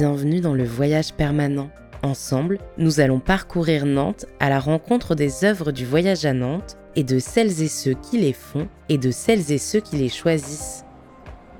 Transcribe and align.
bienvenue 0.00 0.40
dans 0.40 0.54
le 0.54 0.64
voyage 0.64 1.12
permanent. 1.12 1.68
Ensemble, 2.02 2.56
nous 2.78 3.00
allons 3.00 3.20
parcourir 3.20 3.84
Nantes 3.84 4.24
à 4.38 4.48
la 4.48 4.58
rencontre 4.58 5.14
des 5.14 5.44
œuvres 5.44 5.72
du 5.72 5.84
voyage 5.84 6.24
à 6.24 6.32
Nantes 6.32 6.78
et 6.96 7.04
de 7.04 7.18
celles 7.18 7.60
et 7.60 7.68
ceux 7.68 7.92
qui 7.92 8.16
les 8.16 8.32
font 8.32 8.66
et 8.88 8.96
de 8.96 9.10
celles 9.10 9.52
et 9.52 9.58
ceux 9.58 9.80
qui 9.80 9.96
les 9.96 10.08
choisissent. 10.08 10.86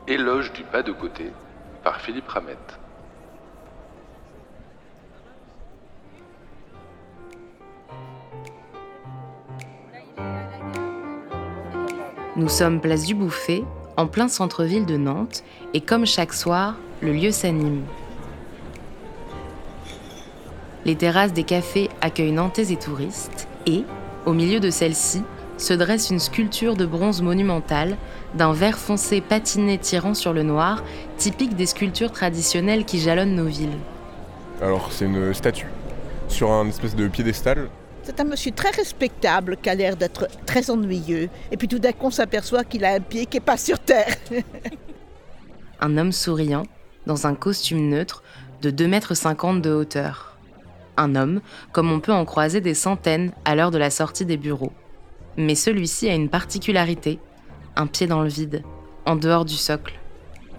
Éloge 0.09 0.55
du 0.55 0.63
pas 0.63 0.83
de 0.83 0.91
côté 0.91 1.27
par 1.85 2.01
Philippe 2.01 2.29
Ramette. 2.29 2.79
Nous 12.37 12.49
sommes 12.49 12.81
place 12.81 13.05
du 13.05 13.15
Bouffet, 13.15 13.65
en 13.99 14.07
plein 14.07 14.29
centre-ville 14.29 14.87
de 14.87 14.97
Nantes, 14.97 15.45
et 15.75 15.83
comme 15.83 16.07
chaque 16.07 16.33
soir, 16.33 16.77
le 17.03 17.13
lieu 17.13 17.33
s'anime. 17.33 17.83
Les 20.87 20.97
terrasses 20.97 21.33
des 21.33 21.45
cafés 21.45 21.91
accueillent 22.01 22.33
Nantais 22.33 22.73
et 22.73 22.77
touristes, 22.77 23.49
et, 23.67 23.85
au 24.25 24.33
milieu 24.33 24.61
de 24.61 24.71
celle-ci, 24.71 25.23
se 25.59 25.75
dresse 25.75 26.11
une 26.11 26.21
sculpture 26.21 26.75
de 26.75 26.87
bronze 26.87 27.21
monumentale 27.21 27.97
d'un 28.35 28.53
vert 28.53 28.79
foncé 28.79 29.21
patiné 29.21 29.77
tirant 29.77 30.15
sur 30.15 30.33
le 30.33 30.43
noir, 30.43 30.83
typique 31.19 31.55
des 31.55 31.67
sculptures 31.67 32.13
traditionnelles 32.13 32.85
qui 32.85 32.99
jalonnent 32.99 33.35
nos 33.35 33.47
villes. 33.47 33.79
Alors 34.63 34.91
c'est 34.91 35.05
une 35.05 35.35
statue 35.35 35.69
sur 36.29 36.51
un 36.51 36.67
espèce 36.69 36.97
de 36.97 37.09
piédestal. 37.09 37.69
C'est 38.03 38.19
un 38.21 38.25
monsieur 38.25 38.53
très 38.53 38.71
respectable 38.71 39.59
qui 39.59 39.69
a 39.69 39.75
l'air 39.75 39.97
d'être 39.97 40.29
très 40.47 40.71
ennuyeux. 40.71 41.29
Et 41.51 41.57
puis 41.57 41.69
tout 41.69 41.79
d'un 41.79 41.93
coup 41.93 42.07
on 42.07 42.11
s'aperçoit 42.11 42.65
qu'il 42.65 42.85
a 42.85 42.95
un 42.95 43.01
pied 43.01 43.27
qui 43.27 43.37
n'est 43.37 43.43
pas 43.45 43.59
sur 43.59 43.79
terre. 43.79 44.17
un 45.81 45.99
homme 45.99 46.13
souriant, 46.13 46.63
dans 47.07 47.27
un 47.27 47.35
costume 47.35 47.89
neutre 47.89 48.23
de 48.63 48.71
2,50 48.71 49.51
m 49.51 49.61
de 49.61 49.71
hauteur. 49.71 50.30
Un 51.03 51.17
homme, 51.17 51.41
comme 51.73 51.91
on 51.91 51.99
peut 51.99 52.13
en 52.13 52.27
croiser 52.27 52.61
des 52.61 52.75
centaines 52.75 53.33
à 53.47 53.55
l'heure 53.55 53.71
de 53.71 53.79
la 53.79 53.89
sortie 53.89 54.27
des 54.27 54.37
bureaux. 54.37 54.73
Mais 55.39 55.55
celui-ci 55.55 56.11
a 56.11 56.15
une 56.15 56.29
particularité, 56.29 57.19
un 57.75 57.87
pied 57.87 58.07
dans 58.07 58.21
le 58.21 58.29
vide, 58.29 58.63
en 59.07 59.17
dehors 59.17 59.47
du 59.47 59.55
socle. 59.55 59.95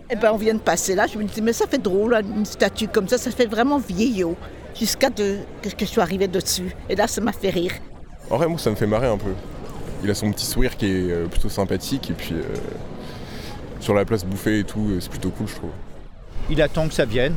Eh 0.10 0.16
ben, 0.16 0.32
on 0.34 0.38
vient 0.38 0.56
de 0.56 0.60
passer 0.60 0.96
là, 0.96 1.06
je 1.06 1.16
me 1.16 1.26
disais, 1.26 1.42
mais 1.42 1.54
ça 1.54 1.68
fait 1.68 1.78
drôle, 1.78 2.16
une 2.16 2.46
statue 2.46 2.88
comme 2.88 3.08
ça, 3.08 3.20
ça 3.20 3.30
fait 3.30 3.46
vraiment 3.46 3.78
vieillot, 3.78 4.36
jusqu'à 4.74 5.12
que 5.12 5.38
je 5.80 5.86
sois 5.86 6.02
arrivé 6.02 6.28
dessus. 6.28 6.76
Et 6.90 6.96
là, 6.96 7.06
ça 7.06 7.22
m'a 7.22 7.34
fait 7.34 7.52
rire. 7.52 7.74
En 8.32 8.38
vrai, 8.38 8.48
moi, 8.48 8.58
ça 8.58 8.72
me 8.72 8.76
fait 8.76 8.88
marrer 8.88 9.08
un 9.08 9.20
peu. 9.20 9.34
Il 10.04 10.10
a 10.10 10.16
son 10.16 10.32
petit 10.32 10.48
sourire 10.48 10.76
qui 10.76 10.88
est 10.88 11.12
euh, 11.12 11.28
plutôt 11.28 11.50
sympathique, 11.50 12.10
et 12.10 12.14
puis 12.14 12.34
euh, 12.34 12.42
sur 13.80 13.94
la 13.94 14.06
place 14.06 14.26
bouffée 14.26 14.60
et 14.60 14.64
tout, 14.64 14.98
c'est 15.00 15.12
plutôt 15.12 15.30
cool, 15.30 15.48
je 15.48 15.56
trouve. 15.56 15.70
Il 16.50 16.60
attend 16.64 16.88
que 16.88 16.96
ça 16.96 17.06
vienne. 17.06 17.36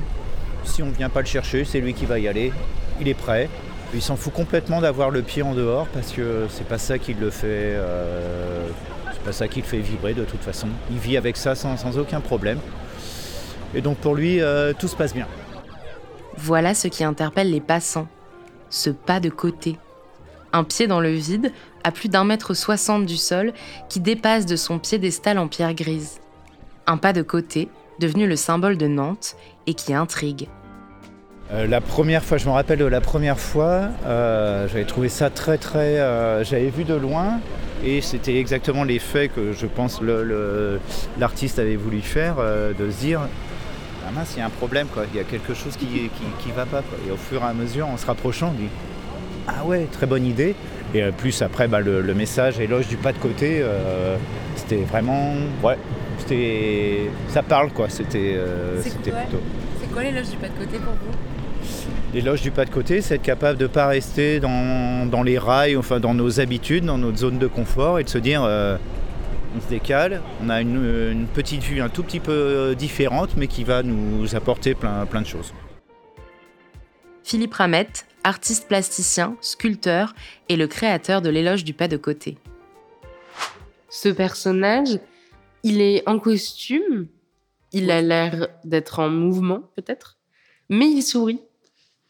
Si 0.65 0.83
on 0.83 0.87
ne 0.87 0.93
vient 0.93 1.11
pas 1.11 1.21
le 1.21 1.27
chercher, 1.27 1.67
c'est 1.67 1.81
lui 1.81 1.93
qui 1.93 2.07
va 2.07 2.19
y 2.19 2.27
aller. 2.27 2.51
Il 3.01 3.09
est 3.09 3.15
prêt. 3.15 3.49
Il 3.93 4.03
s'en 4.03 4.17
fout 4.17 4.33
complètement 4.33 4.81
d'avoir 4.81 5.11
le 5.11 5.23
pied 5.23 5.43
en 5.43 5.55
dehors 5.55 5.87
parce 5.89 6.13
que 6.13 6.47
c'est 6.49 6.67
pas 6.67 6.79
ça 6.79 6.99
qui 6.99 7.15
le 7.15 7.31
fait. 7.31 7.75
Euh, 7.77 8.67
c'est 9.13 9.23
pas 9.23 9.33
ça 9.33 9.47
qui 9.49 9.61
le 9.61 9.67
fait 9.67 9.79
vibrer 9.79 10.15
de 10.15 10.25
toute 10.25 10.43
façon. 10.43 10.69
Il 10.91 10.99
vit 10.99 11.17
avec 11.17 11.37
ça 11.37 11.55
sans, 11.55 11.99
aucun 11.99 12.21
problème. 12.21 12.59
Et 13.75 13.81
donc 13.81 13.99
pour 13.99 14.15
lui, 14.15 14.41
euh, 14.41 14.73
tout 14.77 14.89
se 14.89 14.97
passe 14.97 15.15
bien. 15.15 15.29
Voilà 16.37 16.75
ce 16.75 16.89
qui 16.89 17.05
interpelle 17.05 17.51
les 17.51 17.61
passants. 17.61 18.09
Ce 18.71 18.91
pas 18.91 19.21
de 19.21 19.29
côté. 19.29 19.79
Un 20.53 20.65
pied 20.65 20.87
dans 20.87 21.01
le 21.01 21.11
vide, 21.11 21.53
à 21.85 21.93
plus 21.93 22.09
d'un 22.09 22.25
mètre 22.25 22.55
soixante 22.55 23.07
du 23.07 23.17
sol, 23.17 23.53
qui 23.89 24.01
dépasse 24.01 24.47
de 24.47 24.57
son 24.57 24.79
piédestal 24.79 25.39
en 25.39 25.49
pierre 25.49 25.75
grise. 25.75 26.21
Un 26.87 26.97
pas 26.97 27.13
de 27.13 27.23
côté, 27.23 27.69
devenu 28.01 28.27
le 28.27 28.37
symbole 28.37 28.77
de 28.77 28.87
Nantes 28.87 29.37
et 29.67 29.75
qui 29.75 29.95
intrigue. 29.95 30.49
Euh, 31.55 31.67
la 31.69 31.81
première 31.81 32.25
fois, 32.25 32.37
je 32.37 32.47
me 32.47 32.51
rappelle 32.51 32.81
de 32.81 32.85
la 32.85 33.01
première 33.01 33.39
fois, 33.39 33.89
euh, 34.07 34.67
j'avais 34.69 34.85
trouvé 34.85 35.09
ça 35.09 35.31
très 35.31 35.57
très. 35.57 36.01
Euh, 36.01 36.43
j'avais 36.43 36.69
vu 36.69 36.85
de 36.85 36.95
loin 36.95 37.39
et 37.85 38.01
c'était 38.01 38.39
exactement 38.39 38.83
l'effet 38.83 39.29
que 39.29 39.53
je 39.53 39.67
pense 39.67 40.01
l'artiste 41.19 41.59
avait 41.59 41.77
voulu 41.77 42.01
faire, 42.01 42.37
de 42.37 42.91
se 42.91 42.97
dire 42.99 43.21
ah 44.07 44.11
mince, 44.13 44.33
il 44.37 44.41
y 44.41 44.43
a 44.43 44.47
un 44.47 44.51
problème, 44.51 44.87
quoi. 44.89 45.05
il 45.13 45.17
y 45.17 45.21
a 45.21 45.25
quelque 45.25 45.55
chose 45.55 45.77
qui 45.77 46.11
qui, 46.41 46.51
va 46.51 46.67
pas. 46.67 46.83
Et 47.07 47.11
au 47.11 47.17
fur 47.17 47.43
et 47.43 47.45
à 47.45 47.53
mesure, 47.53 47.87
en 47.87 47.97
se 47.97 48.07
rapprochant, 48.07 48.53
on 48.55 48.61
dit 48.61 48.69
ah 49.47 49.65
ouais, 49.65 49.87
très 49.93 50.07
bonne 50.07 50.27
idée. 50.27 50.57
Et 50.95 51.03
plus 51.13 51.43
après, 51.43 51.69
bah, 51.69 51.81
le, 51.81 52.15
message 52.15 52.59
éloge 52.59 52.89
du 52.89 52.97
pas 52.97 53.13
de 53.13 53.19
côté, 53.19 53.63
c'était 54.57 54.83
vraiment. 54.83 55.35
Ouais, 55.63 55.79
c'était. 56.19 57.11
Ça 57.29 57.43
parle, 57.43 57.71
quoi. 57.71 57.89
C'était 57.91 58.39
plutôt. 58.83 59.43
C'est 59.81 59.93
quoi 59.93 60.03
l'éloge 60.03 60.31
du 60.31 60.37
pas 60.39 60.49
de 60.49 60.59
côté 60.59 60.79
pour 60.79 60.95
vous? 60.95 61.34
L'éloge 62.15 62.43
du 62.43 62.53
pas 62.53 62.65
de 62.65 62.71
côté, 62.71 63.01
c'est 63.01 63.17
être 63.17 63.23
capable 63.23 63.59
de 63.59 63.65
ne 63.65 63.69
pas 63.69 63.89
rester 63.89 64.39
dans, 64.39 65.23
les 65.25 65.37
rails, 65.37 65.77
enfin 65.77 65.99
dans 65.99 66.15
nos 66.15 66.39
habitudes, 66.39 66.85
dans 66.85 66.97
notre 66.97 67.19
zone 67.19 67.41
de 67.41 67.49
confort 67.49 67.99
et 67.99 68.05
de 68.05 68.09
se 68.09 68.19
dire 68.19 68.45
euh, 68.45 68.77
on 69.57 69.61
se 69.61 69.67
décale, 69.67 70.23
on 70.41 70.49
a 70.49 70.61
une, 70.61 71.27
petite 71.35 71.65
vue 71.65 71.81
un 71.81 71.89
tout 71.89 72.05
petit 72.05 72.21
peu 72.21 72.31
euh, 72.31 72.75
différente 72.77 73.31
mais 73.37 73.49
qui 73.49 73.65
va 73.65 73.83
nous 73.83 74.37
apporter 74.37 74.77
plein, 74.77 75.07
plein 75.07 75.23
de 75.23 75.27
choses. 75.27 75.53
Philippe 77.25 77.55
Ramette, 77.55 78.07
artiste 78.23 78.69
plasticien, 78.69 79.37
sculpteur 79.41 80.15
et 80.49 80.55
le 80.55 80.69
créateur 80.69 81.21
de 81.21 81.31
l'éloge 81.31 81.65
du 81.65 81.75
pas 81.75 81.89
de 81.89 81.97
côté. 81.97 82.39
Ce 83.89 84.09
personnage, 84.09 85.01
il 85.65 85.81
est 85.81 86.09
en 86.09 86.21
costume, 86.21 87.09
il 87.73 87.91
a 87.91 88.01
l'air 88.01 88.47
d'être 88.63 89.01
en 89.01 89.09
mouvement 89.09 89.63
peut-être, 89.75 90.17
mais 90.71 90.87
il 90.87 91.03
sourit 91.03 91.41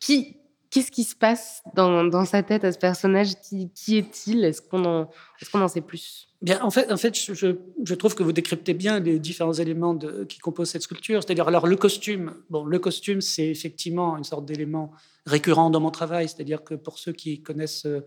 qu'est-ce 0.07 0.91
qui 0.91 1.05
se 1.05 1.15
passe 1.15 1.63
dans, 1.75 2.25
sa 2.25 2.43
tête 2.43 2.65
à 2.65 2.73
ce 2.73 2.79
personnage? 2.79 3.35
Qui, 3.41 3.99
est-il? 3.99 4.45
Est-ce 4.45 4.61
qu'on 4.61 4.85
en, 4.85 5.11
est 5.41 5.55
en 5.55 5.69
sait 5.69 5.81
plus? 5.81 6.29
Bien, 6.43 6.61
en 6.63 6.71
fait, 6.71 6.93
en 6.93 6.97
fait 6.97 7.15
je, 7.15 7.95
trouve 7.95 8.15
que 8.15 8.23
vous 8.23 8.33
décryptez 8.33 8.75
bien 8.75 9.01
les 9.01 9.19
différents 9.19 9.55
éléments 9.55 9.95
de, 9.95 10.25
qui 10.25 10.39
composent 10.39 10.71
cette 10.71 10.83
sculpture. 10.83 11.23
C'est-à-dire, 11.23 11.49
alors 11.49 11.67
le 11.67 11.77
costume, 11.77 12.35
bon, 12.51 12.65
le 12.65 12.79
costume, 12.79 13.21
c'est 13.21 13.47
effectivement 13.47 14.17
une 14.17 14.25
sorte 14.25 14.45
d'élément 14.45 14.93
récurrent 15.27 15.71
dans 15.71 15.81
mon 15.81 15.91
travail. 15.91 16.29
C'est-à-dire 16.29 16.63
que 16.63 16.75
pour 16.75 16.99
ceux 16.99 17.13
qui 17.13 17.41
connaissent 17.41 17.87
euh, 17.87 18.05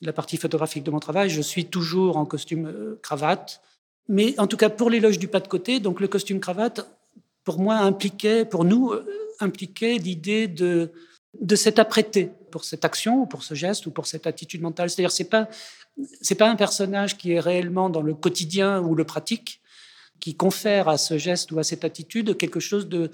la 0.00 0.12
partie 0.12 0.36
photographique 0.36 0.82
de 0.82 0.90
mon 0.90 0.98
travail, 0.98 1.30
je 1.30 1.42
suis 1.42 1.66
toujours 1.66 2.16
en 2.16 2.24
costume 2.24 2.66
euh, 2.66 2.98
cravate. 3.02 3.60
Mais 4.08 4.34
en 4.40 4.46
tout 4.46 4.56
cas, 4.56 4.70
pour 4.70 4.90
l'éloge 4.90 5.18
du 5.18 5.28
pas 5.28 5.40
de 5.40 5.48
côté, 5.48 5.78
donc 5.78 6.00
le 6.00 6.08
costume 6.08 6.40
cravate, 6.40 6.88
pour 7.44 7.58
moi, 7.58 7.76
impliquait, 7.76 8.44
pour 8.44 8.64
nous, 8.64 8.90
euh, 8.90 9.04
impliquait 9.40 9.98
l'idée 9.98 10.48
de 10.48 10.90
de 11.40 11.56
s'être 11.56 11.78
apprêté 11.78 12.30
pour 12.50 12.64
cette 12.64 12.84
action 12.84 13.22
ou 13.22 13.26
pour 13.26 13.42
ce 13.42 13.54
geste 13.54 13.86
ou 13.86 13.90
pour 13.90 14.06
cette 14.06 14.26
attitude 14.26 14.62
mentale. 14.62 14.90
C'est-à-dire, 14.90 15.12
c'est 15.12 15.28
pas 15.28 15.48
c'est 16.22 16.36
pas 16.36 16.48
un 16.48 16.56
personnage 16.56 17.16
qui 17.16 17.32
est 17.32 17.40
réellement 17.40 17.90
dans 17.90 18.02
le 18.02 18.14
quotidien 18.14 18.80
ou 18.80 18.94
le 18.94 19.04
pratique 19.04 19.60
qui 20.20 20.34
confère 20.34 20.88
à 20.88 20.98
ce 20.98 21.18
geste 21.18 21.52
ou 21.52 21.58
à 21.58 21.64
cette 21.64 21.84
attitude 21.84 22.36
quelque 22.36 22.60
chose 22.60 22.88
de 22.88 23.10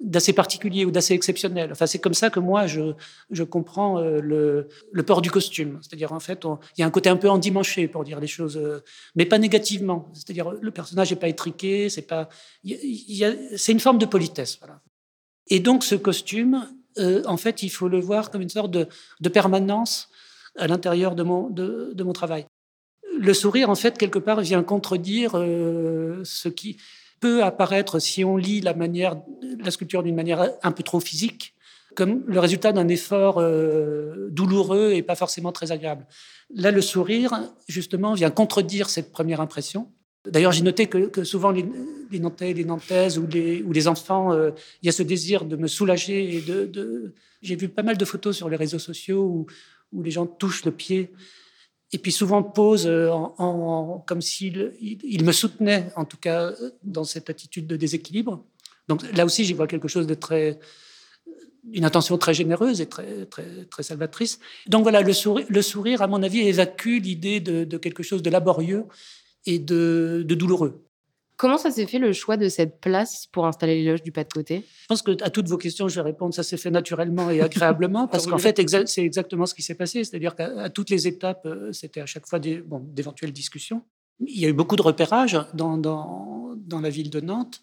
d'assez 0.00 0.32
particulier 0.32 0.84
ou 0.84 0.92
d'assez 0.92 1.12
exceptionnel. 1.12 1.72
Enfin, 1.72 1.86
c'est 1.86 1.98
comme 1.98 2.14
ça 2.14 2.30
que 2.30 2.38
moi 2.38 2.68
je, 2.68 2.92
je 3.30 3.42
comprends 3.42 3.98
euh, 3.98 4.20
le, 4.20 4.68
le 4.92 5.02
port 5.02 5.22
du 5.22 5.30
costume. 5.30 5.80
C'est-à-dire 5.82 6.12
en 6.12 6.20
fait, 6.20 6.44
il 6.76 6.80
y 6.80 6.84
a 6.84 6.86
un 6.86 6.90
côté 6.90 7.08
un 7.08 7.16
peu 7.16 7.28
endimanché 7.28 7.88
pour 7.88 8.04
dire 8.04 8.20
les 8.20 8.28
choses, 8.28 8.56
euh, 8.56 8.84
mais 9.16 9.26
pas 9.26 9.38
négativement. 9.38 10.08
C'est-à-dire 10.14 10.52
le 10.52 10.70
personnage 10.70 11.10
n'est 11.10 11.18
pas 11.18 11.28
étriqué, 11.28 11.88
c'est 11.88 12.02
pas, 12.02 12.28
c'est 13.56 13.72
une 13.72 13.80
forme 13.80 13.98
de 13.98 14.06
politesse. 14.06 14.60
Et 15.48 15.58
donc 15.58 15.82
ce 15.82 15.96
costume, 15.96 16.68
euh, 16.98 17.22
en 17.26 17.36
fait, 17.36 17.62
il 17.62 17.68
faut 17.68 17.88
le 17.88 18.00
voir 18.00 18.30
comme 18.30 18.42
une 18.42 18.48
sorte 18.48 18.70
de, 18.70 19.28
permanence 19.28 20.08
à 20.56 20.66
l'intérieur 20.66 21.14
de 21.14 21.22
mon, 21.22 22.12
travail. 22.12 22.46
Le 23.18 23.34
sourire, 23.34 23.70
en 23.70 23.74
fait, 23.74 23.98
quelque 23.98 24.18
part, 24.18 24.40
vient 24.40 24.62
contredire 24.62 25.32
euh, 25.34 26.20
ce 26.24 26.48
qui 26.48 26.78
peut 27.20 27.42
apparaître, 27.42 27.98
si 27.98 28.24
on 28.24 28.36
lit 28.36 28.60
la, 28.60 28.74
manière, 28.74 29.16
la 29.58 29.70
sculpture 29.70 30.02
d'une 30.02 30.14
manière 30.14 30.50
un 30.62 30.72
peu 30.72 30.82
trop 30.82 31.00
physique, 31.00 31.54
comme 31.96 32.22
le 32.26 32.38
résultat 32.38 32.72
d'un 32.72 32.86
effort 32.86 33.38
euh, 33.38 34.28
douloureux 34.30 34.92
et 34.92 35.02
pas 35.02 35.16
forcément 35.16 35.50
très 35.50 35.72
agréable. 35.72 36.06
Là, 36.54 36.70
le 36.70 36.80
sourire, 36.80 37.40
justement, 37.66 38.14
vient 38.14 38.30
contredire 38.30 38.88
cette 38.88 39.10
première 39.12 39.40
impression 39.40 39.90
D'ailleurs, 40.30 40.52
j'ai 40.52 40.62
noté 40.62 40.86
que, 40.86 41.24
souvent 41.24 41.50
les, 41.50 41.64
Nantais, 42.18 42.52
les 42.52 42.64
Nantaises 42.64 43.18
ou 43.18 43.26
les, 43.26 43.88
enfants, 43.88 44.32
euh, 44.32 44.50
il 44.82 44.86
y 44.86 44.88
a 44.88 44.92
ce 44.92 45.02
désir 45.02 45.44
de 45.44 45.56
me 45.56 45.66
soulager. 45.66 46.42
J'ai 47.42 47.56
vu 47.56 47.68
pas 47.68 47.82
mal 47.82 47.96
de 47.96 48.04
photos 48.04 48.36
sur 48.36 48.48
les 48.48 48.56
réseaux 48.56 48.78
sociaux 48.78 49.22
où, 49.22 49.46
les 50.02 50.10
gens 50.10 50.26
touchent 50.26 50.66
le 50.66 50.70
pied 50.70 51.10
et 51.92 51.98
puis 51.98 52.12
souvent 52.12 52.42
posent 52.42 52.86
euh, 52.86 53.10
comme 54.06 54.20
s'ils 54.20 54.74
il, 54.82 55.24
me 55.24 55.32
soutenaient, 55.32 55.88
en 55.96 56.04
tout 56.04 56.18
cas 56.18 56.52
dans 56.82 57.04
cette 57.04 57.30
attitude 57.30 57.66
de 57.66 57.76
déséquilibre. 57.76 58.44
Donc 58.86 59.00
là 59.16 59.24
aussi, 59.24 59.46
j'y 59.46 59.54
vois 59.54 59.66
quelque 59.66 59.88
chose 59.88 60.06
de 60.06 60.12
très, 60.12 60.58
une 61.72 61.86
intention 61.86 62.18
très 62.18 62.34
généreuse 62.34 62.82
et 62.82 62.86
très, 62.86 63.06
salvatrice. 63.80 64.40
Donc 64.66 64.82
voilà, 64.82 65.00
le 65.00 65.62
sourire, 65.62 66.02
à 66.02 66.06
mon 66.06 66.22
avis, 66.22 66.40
évacue 66.40 66.98
l'idée 67.00 67.40
de 67.40 67.76
quelque 67.78 68.02
chose 68.02 68.22
de 68.22 68.28
laborieux 68.28 68.84
et 69.46 69.58
de, 69.58 70.24
douloureux. 70.28 70.84
Comment 71.36 71.56
ça 71.56 71.70
s'est 71.70 71.86
fait 71.86 72.00
le 72.00 72.12
choix 72.12 72.36
de 72.36 72.48
cette 72.48 72.80
place 72.80 73.26
pour 73.30 73.46
installer 73.46 73.76
les 73.82 73.88
loges 73.88 74.02
du 74.02 74.10
pas 74.10 74.24
de 74.24 74.32
côté? 74.32 74.64
Je 74.82 74.86
pense 74.88 75.02
que 75.02 75.22
à 75.22 75.30
toutes 75.30 75.48
vos 75.48 75.56
questions, 75.56 75.86
je 75.86 75.94
vais 75.94 76.00
répondre. 76.00 76.34
Ça 76.34 76.42
s'est 76.42 76.56
fait 76.56 76.70
naturellement 76.70 77.30
et 77.30 77.40
agréablement 77.40 78.08
parce 78.12 78.26
qu'en 78.26 78.38
fait, 78.38 78.58
exa- 78.58 78.86
c'est 78.86 79.04
exactement 79.04 79.46
ce 79.46 79.54
qui 79.54 79.62
s'est 79.62 79.76
passé. 79.76 80.02
C'est-à-dire 80.02 80.34
qu'à 80.34 80.68
toutes 80.70 80.90
les 80.90 81.06
étapes, 81.06 81.46
euh, 81.46 81.72
c'était 81.72 82.00
à 82.00 82.06
chaque 82.06 82.26
fois 82.26 82.40
bon, 82.66 82.80
d'éventuelles 82.80 83.32
discussions. 83.32 83.82
Il 84.26 84.40
y 84.40 84.46
a 84.46 84.48
eu 84.48 84.52
beaucoup 84.52 84.74
de 84.74 84.82
repérage 84.82 85.38
dans, 85.54 85.78
dans, 85.78 86.54
dans 86.56 86.80
la 86.80 86.90
ville 86.90 87.08
de 87.10 87.20
Nantes. 87.20 87.62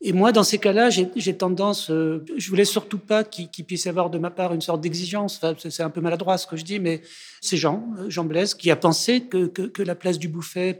Et 0.00 0.12
moi, 0.12 0.32
dans 0.32 0.42
ces 0.42 0.58
cas-là, 0.58 0.90
j'ai 0.90 1.36
tendance, 1.36 1.90
euh, 1.90 2.24
je 2.36 2.50
voulais 2.50 2.66
surtout 2.66 2.98
pas 2.98 3.24
qu'il 3.24 3.48
qu'il 3.50 3.64
puisse 3.64 3.86
avoir 3.86 4.10
de 4.10 4.18
ma 4.18 4.30
part 4.30 4.52
une 4.52 4.60
sorte 4.60 4.82
d'exigence. 4.82 5.40
C'est 5.58 5.82
un 5.82 5.88
peu 5.88 6.02
maladroit 6.02 6.36
ce 6.36 6.46
que 6.46 6.56
je 6.56 6.64
dis, 6.64 6.78
mais 6.78 7.00
c'est 7.40 7.56
Jean, 7.56 7.88
euh, 7.98 8.10
Jean 8.10 8.24
Blaise, 8.24 8.54
qui 8.54 8.70
a 8.70 8.76
pensé 8.76 9.22
que, 9.22 9.82
la 9.82 9.94
place 9.94 10.18
du 10.18 10.28
Bouffet, 10.28 10.78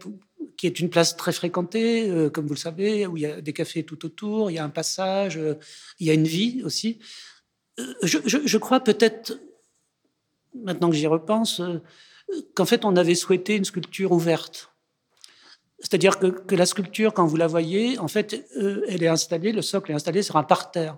qui 0.56 0.66
est 0.66 0.81
une 0.81 0.90
place 0.90 1.16
très 1.16 1.32
fréquentée, 1.32 2.08
euh, 2.11 2.31
comme 2.31 2.46
vous 2.46 2.55
le 2.55 2.58
savez, 2.58 3.06
où 3.06 3.16
il 3.16 3.22
y 3.22 3.26
a 3.26 3.40
des 3.40 3.52
cafés 3.52 3.84
tout 3.84 4.05
autour, 4.05 4.50
il 4.50 4.55
y 4.55 4.58
a 4.58 4.64
un 4.64 4.70
passage, 4.70 5.37
euh, 5.37 5.55
il 6.00 6.06
y 6.06 6.11
a 6.11 6.14
une 6.14 6.26
vie 6.26 6.62
aussi. 6.64 6.99
Je, 8.02 8.58
crois 8.58 8.81
peut-être, 8.81 9.40
maintenant 10.55 10.90
que 10.90 10.96
j'y 10.96 11.08
repense, 11.08 11.61
qu'en 12.55 12.64
fait 12.64 12.84
on 12.84 12.94
avait 12.94 13.16
souhaité 13.16 13.56
une 13.56 13.64
sculpture 13.64 14.12
ouverte. 14.12 14.74
C'est-à-dire 15.81 16.19
que, 16.19 16.26
que 16.29 16.55
la 16.55 16.67
sculpture, 16.67 17.12
quand 17.12 17.26
vous 17.26 17.37
la 17.37 17.47
voyez, 17.47 17.99
en 17.99 18.09
fait, 18.09 18.47
euh, 18.56 18.85
elle 18.88 19.03
est 19.03 19.09
installée, 19.09 19.53
le 19.53 19.62
socle 19.62 19.91
est 19.91 19.94
installé 19.94 20.23
sur 20.23 20.37
un 20.37 20.43
parterre. 20.44 20.97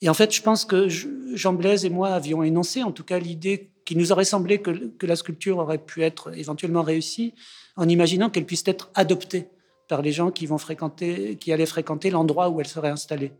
Et 0.00 0.08
en 0.08 0.14
fait, 0.14 0.32
je 0.34 0.40
pense 0.42 0.64
que 0.64 0.88
je- 0.88 1.08
Jean 1.34 1.52
Blaise 1.52 1.84
et 1.84 1.90
moi 1.90 2.10
avions 2.10 2.42
énoncé, 2.42 2.82
en 2.82 2.92
tout 2.92 3.04
cas, 3.04 3.18
l'idée 3.18 3.70
qui 3.84 3.96
nous 3.96 4.12
aurait 4.12 4.24
semblé 4.24 4.60
que, 4.62 4.70
que 4.70 5.06
la 5.06 5.16
sculpture 5.16 5.58
aurait 5.58 5.78
pu 5.78 6.02
être 6.04 6.36
éventuellement 6.38 6.82
réussie, 6.82 7.34
en 7.76 7.88
imaginant 7.88 8.30
qu'elle 8.30 8.46
puisse 8.46 8.62
être 8.66 8.90
adoptée 8.94 9.48
par 9.88 10.02
les 10.02 10.12
gens 10.12 10.30
qui 10.30 10.46
vont 10.46 10.58
fréquenter, 10.58 11.36
qui 11.36 11.52
allaient 11.52 11.66
fréquenter 11.66 12.10
l'endroit 12.10 12.50
où 12.50 12.60
elle 12.60 12.66
serait 12.68 12.90
installée. 12.90 13.32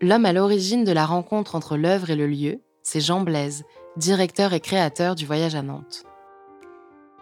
L'homme 0.00 0.24
à 0.24 0.32
l'origine 0.32 0.84
de 0.84 0.92
la 0.92 1.04
rencontre 1.04 1.54
entre 1.54 1.76
l'œuvre 1.76 2.10
et 2.10 2.16
le 2.16 2.26
lieu, 2.26 2.60
c'est 2.82 3.00
Jean 3.00 3.22
Blaise, 3.22 3.64
directeur 3.96 4.52
et 4.52 4.60
créateur 4.60 5.14
du 5.14 5.26
voyage 5.26 5.54
à 5.54 5.62
Nantes. 5.62 6.04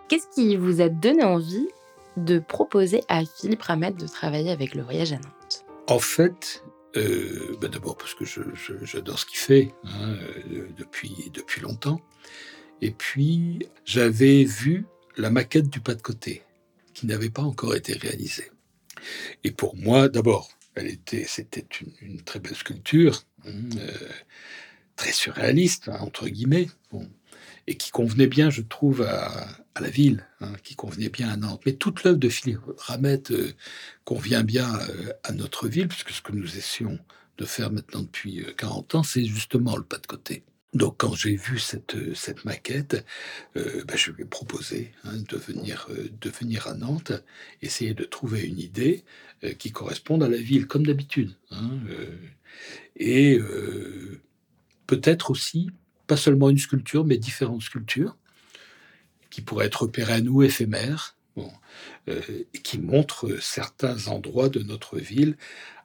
Qu'est-ce 0.09 0.29
qui 0.35 0.57
vous 0.57 0.81
a 0.81 0.89
donné 0.89 1.25
envie 1.25 1.67
de 2.17 2.39
proposer 2.39 3.03
à 3.09 3.25
Philippe 3.25 3.63
Ramette 3.63 3.97
de 3.97 4.07
travailler 4.07 4.51
avec 4.51 4.75
le 4.75 4.83
voyage 4.83 5.13
à 5.13 5.17
Nantes 5.17 5.65
En 5.89 5.99
fait, 5.99 6.65
euh, 6.97 7.57
bah 7.61 7.69
d'abord 7.69 7.97
parce 7.97 8.15
que 8.15 8.25
j'adore 8.25 9.19
ce 9.19 9.27
qu'il 9.27 9.39
fait 9.39 9.75
hein, 9.85 10.17
euh, 10.53 10.69
depuis, 10.77 11.31
depuis 11.33 11.61
longtemps. 11.61 12.01
Et 12.81 12.91
puis, 12.91 13.69
j'avais 13.85 14.45
vu 14.45 14.87
la 15.17 15.31
maquette 15.31 15.69
du 15.69 15.81
pas 15.81 15.95
de 15.95 16.03
côté, 16.03 16.43
qui 16.93 17.07
n'avait 17.07 17.31
pas 17.31 17.43
encore 17.43 17.75
été 17.75 17.95
réalisée. 17.95 18.51
Et 19.43 19.51
pour 19.51 19.77
moi, 19.77 20.09
d'abord, 20.09 20.51
elle 20.75 20.89
était, 20.89 21.25
c'était 21.25 21.67
une, 22.01 22.23
très 22.23 22.41
belle 22.41 22.57
sculpture, 22.57 23.23
hein, 23.47 23.53
euh, 23.79 24.09
très 24.97 25.13
surréaliste, 25.13 25.89
hein, 25.89 25.99
entre 26.01 26.29
guillemets, 26.29 26.69
et 27.67 27.77
qui 27.77 27.91
convenait 27.91 28.27
bien, 28.27 28.51
je 28.51 28.63
trouve, 28.63 29.03
à, 29.03 29.47
la 29.81 29.91
ville, 29.91 30.27
hein, 30.41 30.53
qui 30.63 30.77
convenait 30.77 31.09
bien 31.09 31.29
à 31.29 31.37
Nantes. 31.37 31.63
Mais 31.67 31.73
toute 31.75 32.05
l'œuvre 32.05 32.19
de 32.19 32.29
Philippe 32.29 32.61
Ramette 32.79 33.33
euh, 33.33 33.53
convient 34.05 34.45
bien 34.45 34.73
euh, 34.89 35.13
à 35.25 35.33
notre 35.33 35.69
ville, 35.69 35.89
puisque 35.89 36.11
ce 36.11 36.23
que 36.23 36.33
nous 36.33 36.57
essayons 36.57 36.99
de 37.39 37.45
faire 37.45 37.73
maintenant 37.73 38.03
depuis 38.03 38.43
euh, 38.43 38.53
40 38.57 38.95
ans, 38.97 39.03
c'est 39.03 39.25
justement 39.25 39.77
le 39.77 39.83
pas 39.83 39.99
de 39.99 40.07
côté. 40.07 40.45
Donc 40.75 40.97
quand 40.99 41.15
j'ai 41.15 41.37
vu 41.37 41.59
cette, 41.59 41.95
euh, 41.95 42.15
maquette, 42.45 43.05
euh, 43.57 43.85
ben, 43.87 43.97
je 43.97 44.11
lui 44.11 44.23
ai 44.25 44.27
proposé 44.27 44.93
hein, 45.05 45.17
de, 45.29 45.37
venir, 45.37 45.87
euh, 45.91 46.09
de 46.21 46.31
venir 46.31 46.67
à 46.67 46.75
Nantes, 46.75 47.13
essayer 47.63 47.95
de 47.95 48.05
trouver 48.05 48.43
une 48.43 48.59
idée 48.59 49.05
euh, 49.45 49.53
qui 49.55 49.71
corresponde 49.71 50.23
à 50.25 50.29
la 50.29 50.37
ville, 50.37 50.67
comme 50.67 50.85
d'habitude. 50.85 51.33
hein, 51.53 51.79
euh, 51.89 52.19
et 52.97 53.39
euh, 53.39 54.21
peut-être 54.87 55.31
aussi, 55.31 55.71
pas 56.07 56.17
seulement 56.17 56.51
une 56.51 56.59
sculpture, 56.59 57.05
mais 57.05 57.17
différentes 57.17 57.63
sculptures, 57.63 58.17
qui 59.31 59.41
pourraient 59.41 59.67
être 59.67 59.87
pérennes 59.87 60.29
ou 60.29 60.43
éphémères, 60.43 61.17
euh, 62.09 62.21
qui 62.63 62.79
montrent 62.79 63.41
certains 63.41 64.07
endroits 64.07 64.49
de 64.49 64.61
notre 64.61 64.99
ville 64.99 65.37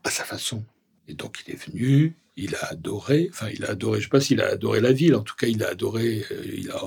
à 0.03 0.11
sa 0.11 0.23
façon. 0.23 0.63
Et 1.07 1.13
donc 1.13 1.43
il 1.45 1.53
est 1.53 1.65
venu, 1.65 2.15
il 2.35 2.55
a 2.55 2.65
adoré, 2.65 3.29
enfin 3.31 3.49
il 3.49 3.65
a 3.65 3.71
adoré, 3.71 3.99
je 3.99 4.01
ne 4.01 4.03
sais 4.03 4.09
pas 4.09 4.21
s'il 4.21 4.41
a 4.41 4.47
adoré 4.47 4.79
la 4.79 4.91
ville, 4.91 5.15
en 5.15 5.23
tout 5.23 5.35
cas 5.35 5.47
il 5.47 5.63
a 5.63 5.69
adoré, 5.69 6.23
euh, 6.31 6.43
il 6.45 6.69
a 6.69 6.81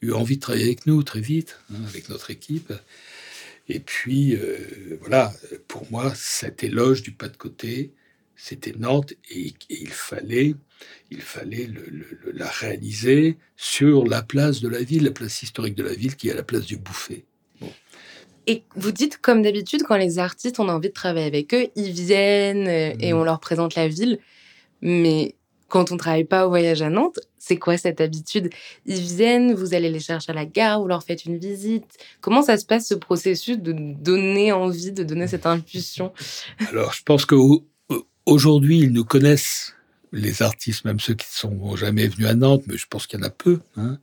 eu 0.00 0.12
envie 0.12 0.36
de 0.36 0.40
travailler 0.40 0.64
avec 0.64 0.86
nous 0.86 1.02
très 1.02 1.20
vite, 1.20 1.58
hein, 1.72 1.84
avec 1.86 2.08
notre 2.08 2.30
équipe. 2.30 2.72
Et 3.68 3.80
puis 3.80 4.34
euh, 4.36 4.96
voilà, 5.02 5.34
pour 5.66 5.90
moi, 5.90 6.14
cet 6.14 6.64
éloge 6.64 7.02
du 7.02 7.12
pas 7.12 7.28
de 7.28 7.36
côté, 7.36 7.92
c'était 8.38 8.72
Nantes 8.78 9.12
et, 9.30 9.48
et 9.48 9.82
il 9.82 9.90
fallait, 9.90 10.54
il 11.10 11.20
fallait 11.20 11.66
le- 11.66 11.84
le- 11.88 12.18
le- 12.24 12.32
la 12.32 12.46
réaliser 12.48 13.36
sur 13.56 14.06
la 14.06 14.22
place 14.22 14.60
de 14.60 14.68
la 14.68 14.80
ville, 14.82 15.04
la 15.04 15.10
place 15.10 15.42
historique 15.42 15.74
de 15.74 15.82
la 15.82 15.92
ville 15.92 16.14
qui 16.16 16.28
est 16.28 16.34
la 16.34 16.44
place 16.44 16.64
du 16.64 16.76
Bouffet. 16.78 17.24
Et 18.46 18.62
vous 18.76 18.92
dites, 18.92 19.18
comme 19.18 19.42
d'habitude, 19.42 19.82
quand 19.82 19.96
les 19.96 20.18
artistes, 20.18 20.58
on 20.58 20.68
a 20.70 20.72
envie 20.72 20.88
de 20.88 20.94
travailler 20.94 21.26
avec 21.26 21.52
eux, 21.52 21.66
ils 21.76 21.90
viennent 21.90 22.68
euh, 22.68 22.94
et 23.00 23.12
Mhm. 23.12 23.18
on 23.20 23.24
leur 23.24 23.40
présente 23.40 23.74
la 23.74 23.88
ville. 23.88 24.20
Mais 24.80 25.34
quand 25.68 25.92
on 25.92 25.96
travaille 25.98 26.24
pas 26.24 26.46
au 26.46 26.48
voyage 26.48 26.80
à 26.80 26.88
Nantes, 26.88 27.18
c'est 27.36 27.58
quoi 27.58 27.76
cette 27.76 28.00
habitude? 28.00 28.48
Ils 28.86 29.00
viennent, 29.00 29.52
vous 29.52 29.74
allez 29.74 29.90
les 29.90 30.00
chercher 30.00 30.30
à 30.32 30.34
la 30.34 30.46
gare, 30.46 30.80
vous 30.80 30.86
leur 30.88 31.02
faites 31.02 31.26
une 31.26 31.36
visite. 31.38 31.98
Comment 32.22 32.40
ça 32.42 32.56
se 32.56 32.64
passe 32.64 32.86
ce 32.86 32.94
processus 32.94 33.58
de 33.58 33.72
donner 33.72 34.52
envie, 34.52 34.92
de 34.92 35.02
donner 35.02 35.26
cette 35.26 35.44
impulsion? 35.44 36.12
Alors, 36.70 36.92
je 36.94 37.02
pense 37.02 37.26
qu'aujourd'hui, 38.28 38.80
ils 38.80 38.92
nous 38.92 39.04
connaissent, 39.04 39.74
les 40.12 40.42
artistes, 40.42 40.84
même 40.84 41.00
ceux 41.00 41.14
qui 41.14 41.26
ne 41.26 41.36
sont 41.50 41.76
jamais 41.76 42.08
venus 42.08 42.28
à 42.28 42.34
Nantes, 42.34 42.62
mais 42.66 42.76
je 42.76 42.86
pense 42.88 43.06
qu'il 43.06 43.18
y 43.20 43.22
en 43.22 43.26
a 43.26 43.30
peu. 43.30 43.60
hein. 43.76 43.98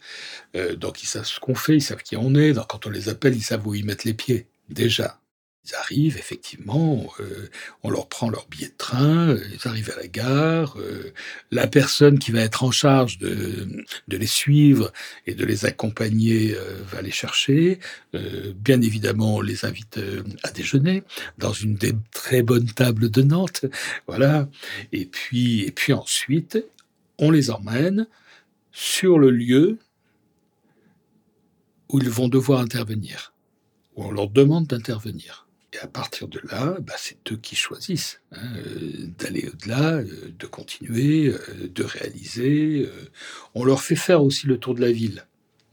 Euh, 0.55 0.75
donc, 0.75 1.03
ils 1.03 1.07
savent 1.07 1.25
ce 1.25 1.39
qu'on 1.39 1.55
fait, 1.55 1.75
ils 1.77 1.81
savent 1.81 2.03
qui 2.03 2.15
on 2.17 2.35
est. 2.35 2.53
Donc, 2.53 2.67
quand 2.67 2.85
on 2.87 2.89
les 2.89 3.09
appelle, 3.09 3.35
ils 3.35 3.43
savent 3.43 3.65
où 3.67 3.75
ils 3.75 3.85
mettent 3.85 4.03
les 4.03 4.13
pieds, 4.13 4.47
déjà. 4.69 5.19
Ils 5.67 5.73
arrivent, 5.75 6.17
effectivement, 6.17 7.07
euh, 7.19 7.49
on 7.81 7.89
leur 7.89 8.07
prend 8.07 8.29
leur 8.29 8.47
billet 8.47 8.67
de 8.67 8.77
train, 8.77 9.29
euh, 9.29 9.43
ils 9.51 9.67
arrivent 9.67 9.91
à 9.91 9.99
la 9.99 10.07
gare, 10.07 10.77
euh, 10.79 11.11
la 11.49 11.65
personne 11.65 12.19
qui 12.19 12.31
va 12.31 12.41
être 12.41 12.63
en 12.63 12.69
charge 12.69 13.17
de, 13.17 13.67
de 14.07 14.17
les 14.17 14.27
suivre 14.27 14.93
et 15.25 15.33
de 15.33 15.43
les 15.43 15.65
accompagner 15.65 16.55
va 16.91 17.01
les 17.01 17.11
chercher. 17.11 17.79
Bien 18.13 18.81
évidemment, 18.81 19.37
on 19.37 19.41
les 19.41 19.65
invite 19.65 19.99
à 20.43 20.51
déjeuner 20.51 21.03
dans 21.37 21.53
une 21.53 21.75
des 21.75 21.93
très 22.11 22.43
bonnes 22.43 22.71
tables 22.71 23.09
de 23.09 23.21
Nantes, 23.21 23.65
voilà. 24.07 24.47
Et 24.91 25.05
puis, 25.05 25.61
et 25.61 25.71
puis 25.71 25.93
ensuite, 25.93 26.63
on 27.17 27.31
les 27.31 27.49
emmène 27.49 28.07
sur 28.71 29.17
le 29.17 29.31
lieu 29.31 29.79
où 31.89 31.99
ils 31.99 32.09
vont 32.09 32.27
devoir 32.27 32.59
intervenir, 32.59 33.33
où 33.95 34.03
on 34.03 34.11
leur 34.11 34.29
demande 34.29 34.67
d'intervenir. 34.67 35.44
Et 35.75 35.79
à 35.79 35.87
partir 35.87 36.27
de 36.29 36.39
là, 36.51 36.77
bah, 36.81 36.95
c'est 36.97 37.17
eux 37.31 37.37
qui 37.37 37.55
choisissent 37.57 38.21
hein, 38.31 38.55
euh, 38.57 39.07
d'aller 39.19 39.49
au-delà, 39.53 39.95
euh, 39.95 40.33
de 40.39 40.45
continuer, 40.47 41.27
euh, 41.27 41.69
de 41.69 41.83
réaliser. 41.83 42.89
On 43.55 43.65
leur 43.65 43.81
fait 43.81 43.97
faire 43.97 44.23
aussi 44.23 44.47
le 44.47 44.57
tour 44.59 44.75
de 44.75 44.81
la 44.81 44.91
ville. 44.91 45.25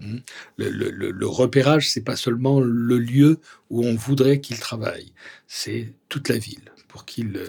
hein. 0.02 0.16
Le, 0.56 0.71
le- 0.71 0.90
le- 0.90 1.11
le 1.12 1.26
repérage, 1.26 1.90
c'est 1.90 2.02
pas 2.04 2.16
seulement 2.16 2.61
le 2.61 2.99
lieu 2.99 3.38
où 3.71 3.85
on 3.87 3.94
voudrait 3.94 4.40
qu'ils 4.40 4.59
travaillent, 4.59 5.12
c'est 5.47 5.92
toute 6.09 6.28
la 6.28 6.38
ville 6.38 6.73
pour 6.88 7.04
qu'ils 7.06 7.40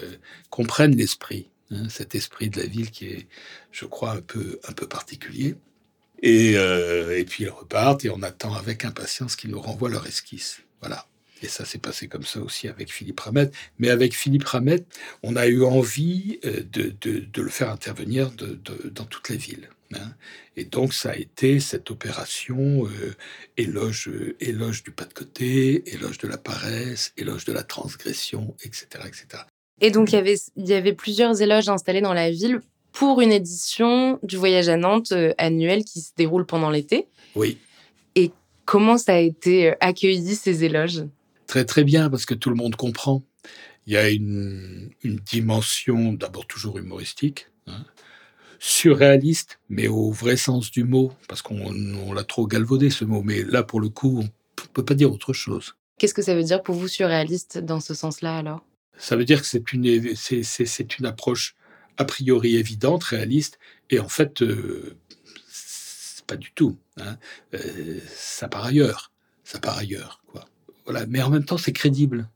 comprennent 0.50 0.96
l'esprit, 0.96 1.50
hein, 1.72 1.88
cet 1.88 2.14
esprit 2.14 2.50
de 2.50 2.60
la 2.60 2.66
ville 2.66 2.90
qui 2.90 3.06
est, 3.08 3.26
je 3.72 3.86
crois, 3.86 4.12
un 4.12 4.22
peu, 4.22 4.60
un 4.68 4.72
peu 4.72 4.86
particulier. 4.88 5.56
Et, 6.22 6.52
et 6.54 7.24
puis 7.26 7.44
ils 7.44 7.50
repartent 7.50 8.04
et 8.06 8.10
on 8.10 8.22
attend 8.22 8.54
avec 8.54 8.84
impatience 8.86 9.36
qu'ils 9.36 9.50
nous 9.50 9.60
renvoient 9.60 9.90
leur 9.90 10.06
esquisse. 10.06 10.62
Voilà. 10.80 11.06
Et 11.44 11.48
ça 11.48 11.66
s'est 11.66 11.76
passé 11.78 12.08
comme 12.08 12.22
ça 12.22 12.40
aussi 12.40 12.68
avec 12.68 12.90
Philippe 12.90 13.20
Ramette. 13.20 13.52
Mais 13.78 13.90
avec 13.90 14.16
Philippe 14.16 14.44
Ramette, 14.44 14.86
on 15.22 15.36
a 15.36 15.46
eu 15.46 15.62
envie 15.62 16.38
euh, 16.46 16.62
de, 16.72 16.94
de- 17.02 17.18
de 17.30 17.42
le 17.42 17.50
faire 17.50 17.68
intervenir 17.68 18.30
de- 18.30 18.58
dans 18.88 19.04
toute 19.04 19.28
la 19.28 19.36
ville. 19.36 19.68
hein. 19.94 20.14
Et 20.56 20.64
donc 20.64 20.94
ça 20.94 21.10
a 21.10 21.16
été 21.16 21.60
cette 21.60 21.90
opération 21.90 22.86
euh, 22.86 23.14
éloge, 23.58 24.08
euh, 24.08 24.34
éloge 24.40 24.84
du 24.84 24.90
pas 24.90 25.04
de 25.04 25.12
côté, 25.12 25.82
éloge 25.94 26.16
de 26.16 26.28
la 26.28 26.38
paresse, 26.38 27.12
éloge 27.18 27.44
de 27.44 27.52
la 27.52 27.62
transgression, 27.62 28.54
etc. 28.64 28.86
etc. 29.06 29.42
Et 29.82 29.90
donc, 29.90 30.12
il 30.12 30.14
y 30.14 30.18
avait, 30.18 30.36
il 30.56 30.66
y 30.66 30.72
avait 30.72 30.94
plusieurs 30.94 31.42
éloges 31.42 31.68
installés 31.68 32.00
dans 32.00 32.14
la 32.14 32.30
ville 32.30 32.60
pour 32.92 33.20
une 33.20 33.32
édition 33.32 34.18
du 34.22 34.38
voyage 34.38 34.70
à 34.70 34.78
Nantes 34.78 35.12
euh, 35.12 35.34
annuel 35.36 35.84
qui 35.84 36.00
se 36.00 36.12
déroule 36.16 36.46
pendant 36.46 36.70
l'été. 36.70 37.06
Oui, 37.34 37.58
Comment 38.66 38.96
ça 38.96 39.12
a 39.16 39.18
été 39.18 39.74
accueilli, 39.80 40.34
ces 40.34 40.64
éloges? 40.64 41.04
Très 41.54 41.64
très 41.64 41.84
bien, 41.84 42.10
parce 42.10 42.26
que 42.26 42.34
tout 42.34 42.50
le 42.50 42.56
monde 42.56 42.74
comprend. 42.74 43.22
Il 43.86 43.92
y 43.92 43.96
a 43.96 44.10
une, 44.10 44.90
une 45.04 45.16
dimension 45.18 46.12
d'abord 46.12 46.48
toujours 46.48 46.78
humoristique, 46.78 47.46
hein, 47.68 47.84
surréaliste, 48.58 49.60
mais 49.68 49.86
au 49.86 50.10
vrai 50.10 50.36
sens 50.36 50.72
du 50.72 50.82
mot, 50.82 51.12
parce 51.28 51.42
qu'on 51.42 51.72
on 51.72 52.12
l'a 52.12 52.24
trop 52.24 52.48
galvaudé 52.48 52.90
ce 52.90 53.04
mot, 53.04 53.22
mais 53.22 53.44
là 53.44 53.62
pour 53.62 53.80
le 53.80 53.88
coup, 53.88 54.24
on 54.24 54.66
peut 54.72 54.84
pas 54.84 54.94
dire 54.94 55.12
autre 55.12 55.32
chose. 55.32 55.76
Qu'est-ce 55.96 56.14
que 56.14 56.22
ça 56.22 56.34
veut 56.34 56.42
dire 56.42 56.60
pour 56.60 56.74
vous 56.74 56.88
surréaliste 56.88 57.58
dans 57.58 57.78
ce 57.78 57.94
sens-là 57.94 58.36
alors? 58.36 58.66
Ça 58.98 59.14
veut 59.14 59.24
dire 59.24 59.40
que 59.40 59.46
c'est 59.46 59.72
une, 59.72 60.16
c'est, 60.16 60.98
une 60.98 61.06
approche 61.06 61.54
a 61.98 62.04
priori 62.04 62.56
évidente, 62.56 63.04
réaliste, 63.04 63.60
et 63.90 64.00
en 64.00 64.08
fait, 64.08 64.42
euh, 64.42 64.96
c'est 65.48 66.26
pas 66.26 66.36
du 66.36 66.50
tout. 66.50 66.76
Hein. 66.96 67.16
Euh, 67.54 68.00
ça 68.08 68.48
part 68.48 68.64
ailleurs. 68.64 69.12
Ça 69.44 69.60
part 69.60 69.78
ailleurs, 69.78 70.24
quoi. 70.26 70.46
Voilà. 70.84 71.06
Mais 71.06 71.22
en 71.22 71.30
même 71.30 71.44
temps, 71.44 71.58
c'est 71.58 71.72
crédible. 71.72 72.28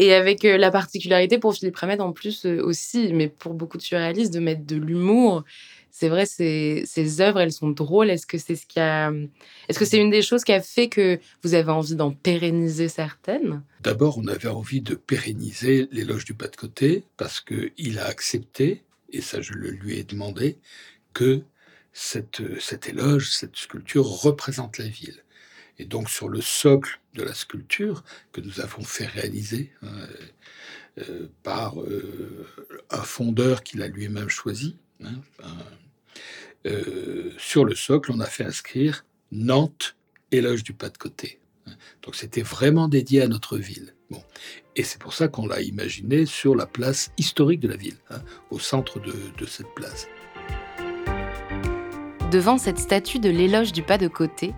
Et 0.00 0.14
avec 0.14 0.44
euh, 0.44 0.56
la 0.56 0.70
particularité 0.70 1.38
pour 1.38 1.54
Philippe 1.54 1.76
Ramette 1.76 2.00
en 2.00 2.12
plus 2.12 2.46
aussi, 2.46 3.12
mais 3.12 3.28
pour 3.28 3.54
beaucoup 3.54 3.76
de 3.76 3.82
surréalistes, 3.82 4.32
de 4.32 4.38
mettre 4.38 4.64
de 4.64 4.76
l'humour 4.76 5.44
c'est 5.98 6.08
vrai, 6.08 6.26
ces, 6.26 6.84
ces 6.86 7.20
œuvres, 7.20 7.40
elles 7.40 7.52
sont 7.52 7.70
drôles. 7.70 8.08
Est-ce 8.08 8.24
que 8.24 8.38
c'est 8.38 8.54
ce 8.54 8.66
qui 8.66 8.78
a, 8.78 9.12
est-ce 9.68 9.80
que 9.80 9.84
c'est 9.84 9.98
une 9.98 10.10
des 10.10 10.22
choses 10.22 10.44
qui 10.44 10.52
a 10.52 10.60
fait 10.60 10.88
que 10.88 11.18
vous 11.42 11.54
avez 11.54 11.72
envie 11.72 11.96
d'en 11.96 12.12
pérenniser 12.12 12.88
certaines? 12.88 13.62
D'abord, 13.80 14.16
on 14.16 14.28
avait 14.28 14.48
envie 14.48 14.80
de 14.80 14.94
pérenniser 14.94 15.88
l'éloge 15.90 16.24
du 16.24 16.34
pas 16.34 16.46
de 16.46 16.54
côté 16.54 17.02
parce 17.16 17.40
que 17.40 17.72
il 17.78 17.98
a 17.98 18.06
accepté, 18.06 18.84
et 19.10 19.20
ça 19.20 19.40
je 19.40 19.54
le 19.54 19.70
lui 19.70 19.98
ai 19.98 20.04
demandé, 20.04 20.58
que 21.14 21.42
cette, 21.92 22.42
cet 22.60 22.88
éloge, 22.88 23.30
cette 23.30 23.56
sculpture 23.56 24.06
représente 24.06 24.78
la 24.78 24.86
ville. 24.86 25.24
Et 25.78 25.84
donc 25.84 26.10
sur 26.10 26.28
le 26.28 26.40
socle 26.40 27.00
de 27.14 27.22
la 27.22 27.34
sculpture 27.34 28.02
que 28.32 28.40
nous 28.40 28.60
avons 28.60 28.82
fait 28.82 29.06
réaliser 29.06 29.72
hein, 29.82 30.06
euh, 30.98 31.28
par 31.42 31.80
euh, 31.80 32.46
un 32.90 33.02
fondeur 33.02 33.62
qu'il 33.62 33.82
a 33.82 33.88
lui-même 33.88 34.28
choisi, 34.28 34.76
Hein, 35.00 35.20
euh, 36.66 37.30
sur 37.38 37.64
le 37.64 37.74
socle, 37.74 38.10
on 38.12 38.20
a 38.20 38.26
fait 38.26 38.44
inscrire 38.44 39.04
Nantes, 39.30 39.96
éloge 40.32 40.64
du 40.64 40.72
pas 40.72 40.88
de 40.88 40.98
côté. 40.98 41.40
Hein. 41.66 41.72
Donc 42.02 42.16
c'était 42.16 42.42
vraiment 42.42 42.88
dédié 42.88 43.22
à 43.22 43.28
notre 43.28 43.56
ville. 43.56 43.94
Et 44.74 44.84
c'est 44.84 44.98
pour 44.98 45.12
ça 45.12 45.28
qu'on 45.28 45.46
l'a 45.46 45.60
imaginé 45.60 46.24
sur 46.24 46.54
la 46.54 46.64
place 46.64 47.10
historique 47.18 47.60
de 47.60 47.68
la 47.68 47.76
ville, 47.76 47.98
au 48.50 48.58
centre 48.58 48.98
de 49.00 49.46
cette 49.46 49.74
place. 49.74 50.06
Devant 52.30 52.56
cette 52.56 52.78
statue 52.78 53.18
de 53.18 53.28
l'éloge 53.28 53.72
du 53.72 53.82
pas 53.82 53.98
de 53.98 54.08
côté, 54.08 54.54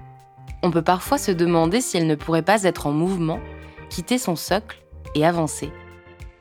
on 0.62 0.70
peut 0.70 0.82
parfois 0.82 1.18
se 1.18 1.30
demander 1.30 1.80
si 1.80 1.96
elle 1.96 2.06
ne 2.06 2.14
pourrait 2.14 2.42
pas 2.42 2.62
être 2.64 2.86
en 2.86 2.92
mouvement, 2.92 3.40
quitter 3.88 4.18
son 4.18 4.36
socle 4.36 4.82
et 5.14 5.24
avancer. 5.26 5.70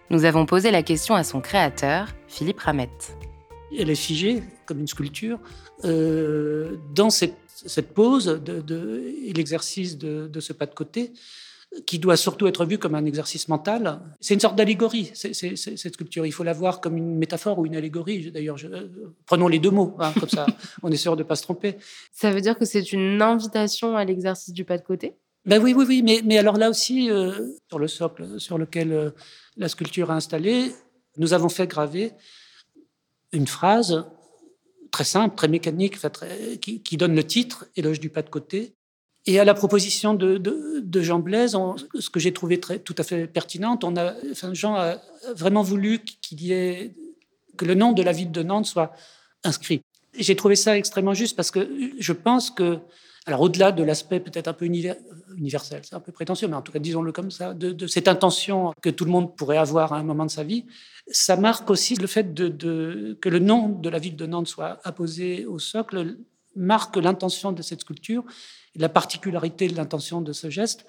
Nous 0.09 0.25
avons 0.25 0.45
posé 0.45 0.71
la 0.71 0.83
question 0.83 1.15
à 1.15 1.23
son 1.23 1.41
créateur, 1.41 2.07
Philippe 2.27 2.59
Ramette 2.59 3.15
elle 3.77 3.89
est 3.89 3.95
figée 3.95 4.43
comme 4.65 4.79
une 4.79 4.87
sculpture 4.87 5.39
euh, 5.85 6.77
dans 6.93 7.09
cette, 7.09 7.35
pose 7.93 8.25
de, 8.25 9.03
et 9.25 9.33
l'exercice 9.33 9.97
de, 9.97 10.39
ce 10.39 10.53
pas 10.53 10.65
de 10.65 10.73
côté 10.73 11.13
qui 11.85 11.99
doit 11.99 12.17
surtout 12.17 12.47
être 12.47 12.65
vu 12.65 12.77
comme 12.77 12.95
un 12.95 13.05
exercice 13.05 13.47
mental. 13.47 14.01
C'est 14.19 14.33
une 14.33 14.39
sorte 14.39 14.55
d'allégorie, 14.55 15.11
cette 15.13 15.93
sculpture. 15.93 16.25
Il 16.25 16.31
faut 16.31 16.43
la 16.43 16.53
voir 16.53 16.81
comme 16.81 16.97
une 16.97 17.17
métaphore 17.17 17.59
ou 17.59 17.65
une 17.65 17.75
allégorie. 17.75 18.31
D'ailleurs, 18.31 18.57
prenons 19.25 19.47
les 19.47 19.59
deux 19.59 19.69
mots, 19.69 19.95
hein, 19.99 20.11
comme 20.19 20.29
ça, 20.29 20.47
on 20.83 20.91
est 20.91 20.97
sûr 20.97 21.15
de 21.15 21.23
ne 21.23 21.27
pas 21.27 21.35
se 21.35 21.43
tromper. 21.43 21.75
Ça 22.11 22.31
veut 22.31 22.41
dire 22.41 22.57
que 22.57 22.65
c'est 22.65 22.91
une 22.91 23.21
invitation 23.21 23.95
à 23.95 24.03
l'exercice 24.03 24.53
du 24.53 24.65
pas 24.65 24.77
de 24.77 24.83
côté? 24.83 25.15
Ben 25.45 25.61
oui, 25.63 25.73
oui, 25.75 25.85
oui, 25.87 26.01
mais, 26.03 26.21
mais 26.25 26.37
alors 26.37 26.57
là 26.57 26.69
aussi, 26.69 27.09
euh, 27.09 27.31
sur 27.69 27.79
le 27.79 27.87
socle 27.87 28.39
sur 28.39 28.57
lequel 28.57 28.91
euh, 28.91 29.11
la 29.55 29.69
sculpture 29.69 30.11
est 30.11 30.15
installée, 30.15 30.71
nous 31.17 31.33
avons 31.33 31.49
fait 31.49 31.67
graver 31.67 32.11
une 33.31 33.47
phrase 33.47 34.05
très 34.91 35.03
simple, 35.03 35.35
très 35.35 35.47
mécanique, 35.47 35.97
qui, 36.61 36.97
donne 36.97 37.15
le 37.15 37.23
titre, 37.23 37.67
Éloge 37.75 37.99
du 37.99 38.09
pas 38.09 38.21
de 38.21 38.29
côté. 38.29 38.75
Et 39.25 39.39
à 39.39 39.45
la 39.45 39.53
proposition 39.53 40.13
de, 40.13 41.01
Jean 41.01 41.19
Blaise, 41.19 41.57
ce 41.99 42.09
que 42.09 42.19
j'ai 42.19 42.33
trouvé 42.33 42.59
tout 42.59 42.95
à 42.97 43.03
fait 43.03 43.27
pertinente, 43.27 43.85
Jean 44.53 44.75
a 44.75 44.97
vraiment 45.35 45.61
voulu 45.61 45.99
que 45.99 47.65
le 47.65 47.75
nom 47.75 47.91
de 47.91 48.01
la 48.01 48.11
ville 48.11 48.31
de 48.31 48.43
Nantes 48.43 48.65
soit 48.65 48.93
inscrit. 49.43 49.81
J'ai 50.17 50.35
trouvé 50.35 50.55
ça 50.55 50.77
extrêmement 50.77 51.13
juste 51.13 51.35
parce 51.35 51.51
que 51.51 51.69
je 51.99 52.13
pense 52.13 52.49
que 52.49 52.79
alors 53.25 53.41
au-delà 53.41 53.71
de 53.71 53.83
l'aspect 53.83 54.19
peut-être 54.19 54.47
un 54.47 54.53
peu 54.53 54.65
universel, 54.65 55.81
c'est 55.83 55.93
un 55.93 55.99
peu 55.99 56.11
prétentieux, 56.11 56.47
mais 56.47 56.55
en 56.55 56.63
tout 56.63 56.71
cas 56.71 56.79
disons-le 56.79 57.11
comme 57.11 57.29
ça, 57.29 57.53
de, 57.53 57.85
cette 57.85 58.07
intention 58.07 58.73
que 58.81 58.89
tout 58.89 59.05
le 59.05 59.11
monde 59.11 59.35
pourrait 59.35 59.57
avoir 59.57 59.93
à 59.93 59.97
un 59.99 60.03
moment 60.03 60.25
de 60.25 60.31
sa 60.31 60.43
vie, 60.43 60.65
ça 61.11 61.35
marque 61.35 61.69
aussi 61.69 61.95
le 61.95 62.07
fait 62.07 62.33
que 62.33 63.29
le 63.29 63.39
nom 63.39 63.69
de 63.69 63.89
la 63.89 63.99
ville 63.99 64.15
de 64.15 64.25
Nantes 64.25 64.47
soit 64.47 64.79
apposé 64.83 65.45
au 65.45 65.59
socle, 65.59 66.17
marque 66.55 66.97
l'intention 66.97 67.51
de 67.51 67.61
cette 67.61 67.81
sculpture, 67.81 68.23
la 68.75 68.89
particularité 68.89 69.67
de 69.67 69.75
l'intention 69.75 70.21
de 70.21 70.33
ce 70.33 70.49
geste 70.49 70.85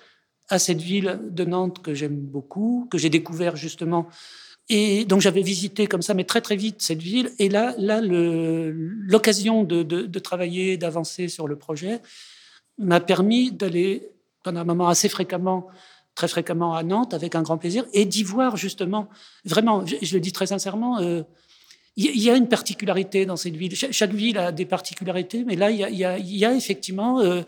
à 0.49 0.59
cette 0.59 0.81
ville 0.81 1.21
de 1.31 1.45
Nantes 1.45 1.81
que 1.81 1.95
j'aime 1.95 2.17
beaucoup, 2.17 2.89
que 2.91 2.99
j'ai 2.99 3.11
découvert 3.11 3.57
justement 3.57 4.09
et 4.73 5.05
donc 5.05 5.21
j'avais 5.21 5.43
visité 5.43 5.89
comme 5.89 6.01
ça, 6.01 6.15
mais 6.15 6.23
très 6.23 6.41
très 6.41 6.55
vite 6.55 6.81
cette 6.81 7.03
ville. 7.03 7.33
Et 7.41 7.49
là, 7.49 7.75
là, 7.77 8.01
l'occasion 8.01 9.65
de, 9.65 10.19
travailler, 10.21 10.77
d'avancer 10.77 11.27
sur 11.27 11.49
le 11.49 11.57
projet 11.57 12.01
m'a 12.79 13.01
permis 13.01 13.51
d'aller 13.51 14.09
pendant 14.45 14.61
un 14.61 14.65
moment 14.65 14.89
assez 14.89 15.09
fréquemment, 15.09 15.67
très 16.15 16.29
fréquemment 16.29 16.75
à 16.75 16.85
Nantes, 16.85 17.15
avec 17.15 17.35
un 17.35 17.43
grand 17.43 17.59
plaisir, 17.59 17.85
et 17.93 18.05
d'y 18.05 18.23
voir 18.23 18.57
justement, 18.57 19.09
vraiment, 19.45 19.85
je, 19.85 20.15
le 20.15 20.21
dis 20.21 20.33
très 20.33 20.47
sincèrement, 20.47 21.01
euh, 21.01 21.23
il 21.97 22.23
y, 22.23 22.31
a 22.31 22.37
une 22.37 22.49
particularité 22.49 23.27
dans 23.27 23.37
cette 23.37 23.57
ville. 23.57 23.75
chaque 23.75 24.13
ville 24.13 24.39
a 24.39 24.53
des 24.53 24.65
particularités, 24.65 25.45
mais 25.45 25.57
là, 25.57 25.71
il 25.71 25.97
y 25.97 26.45
a, 26.45 26.55
effectivement 26.55 27.21
euh, 27.21 27.43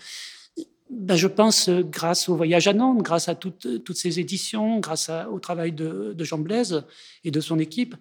ben, 0.90 1.16
je 1.16 1.26
pense, 1.26 1.68
euh, 1.68 1.82
grâce 1.82 2.28
au 2.28 2.37
voyage 2.37 2.68
à 2.68 2.75
Nantes, 2.75 3.02
grâce 3.02 3.28
à 3.28 3.34
toutes 3.34 3.96
ces 3.96 4.20
éditions, 4.20 4.78
grâce 4.78 5.11
au 5.30 5.38
travail 5.38 5.72
de, 5.72 6.14
Jean 6.20 6.38
Blaise 6.38 6.84
et 7.25 7.30
de 7.30 7.40
son 7.40 7.58
équipe, 7.58 7.94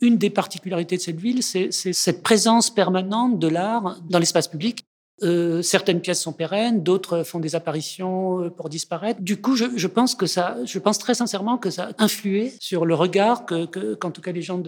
une 0.00 0.16
des 0.16 0.30
particularités 0.30 0.96
de 0.96 1.02
cette 1.02 1.18
ville, 1.18 1.42
c'est 1.42 1.72
cette 1.72 2.22
présence 2.22 2.72
permanente 2.72 3.38
de 3.38 3.48
l'art 3.48 4.00
dans 4.08 4.18
l'espace 4.18 4.46
public. 4.46 4.85
Euh, 5.22 5.62
certaines 5.62 6.02
pièces 6.02 6.20
sont 6.20 6.34
pérennes, 6.34 6.82
d'autres 6.82 7.22
font 7.22 7.38
des 7.38 7.54
apparitions 7.54 8.42
euh, 8.42 8.50
pour 8.50 8.68
disparaître. 8.68 9.22
Du 9.22 9.40
coup, 9.40 9.56
je, 9.56 9.86
pense 9.86 10.14
que 10.14 10.26
ça, 10.26 10.58
je 10.64 10.78
pense 10.78 10.98
très 10.98 11.14
sincèrement 11.14 11.56
que 11.56 11.70
ça 11.70 11.90
a 11.96 12.04
influé 12.04 12.52
sur 12.60 12.84
le 12.84 12.94
regard 12.94 13.46
que, 13.46 13.94
qu'en 13.94 14.10
tout 14.10 14.20
cas 14.20 14.32
les 14.32 14.42
gens 14.42 14.62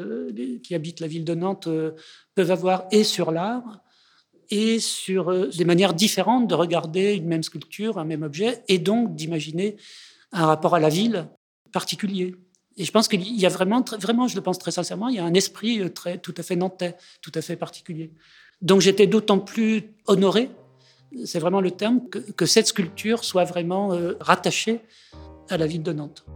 qui 0.62 0.74
habitent 0.74 1.00
la 1.00 1.06
ville 1.06 1.24
de 1.24 1.34
Nantes 1.34 1.68
peuvent 2.34 2.50
avoir 2.50 2.86
et 2.90 3.04
sur 3.04 3.30
l'art 3.30 3.82
et 4.50 4.78
sur 4.80 5.30
euh, 5.30 5.48
des 5.48 5.64
manières 5.64 5.94
différentes 5.94 6.48
de 6.48 6.54
regarder 6.54 7.14
une 7.14 7.26
même 7.26 7.42
sculpture, 7.42 7.98
un 7.98 8.04
même 8.04 8.22
objet, 8.22 8.62
et 8.68 8.78
donc 8.78 9.14
d'imaginer 9.14 9.76
un 10.32 10.46
rapport 10.46 10.74
à 10.74 10.80
la 10.80 10.88
ville 10.88 11.28
particulier. 11.72 12.34
Et 12.76 12.84
je 12.84 12.92
pense 12.92 13.08
qu'il 13.08 13.22
y 13.22 13.44
a 13.44 13.48
vraiment, 13.48 13.84
vraiment, 13.98 14.28
je 14.28 14.36
le 14.36 14.40
pense 14.40 14.58
très 14.58 14.70
sincèrement, 14.70 15.08
il 15.08 15.16
y 15.16 15.18
a 15.18 15.24
un 15.24 15.34
esprit 15.34 15.80
euh, 15.80 15.88
très, 15.88 16.18
tout 16.18 16.34
à 16.36 16.42
fait 16.42 16.56
nantais, 16.56 16.96
tout 17.20 17.32
à 17.34 17.42
fait 17.42 17.56
particulier. 17.56 18.12
Donc 18.60 18.80
j'étais 18.80 19.06
d'autant 19.06 19.38
plus 19.38 19.84
honoré, 20.06 20.50
c'est 21.24 21.38
vraiment 21.38 21.60
le 21.60 21.70
terme, 21.70 22.00
que, 22.08 22.46
cette 22.46 22.66
sculpture 22.66 23.24
soit 23.24 23.44
vraiment 23.44 23.92
euh, 23.92 24.14
rattachée 24.20 24.80
à 25.48 25.56
la 25.56 25.66
ville 25.66 25.82
de 25.82 25.92
Nantes. 25.92 26.26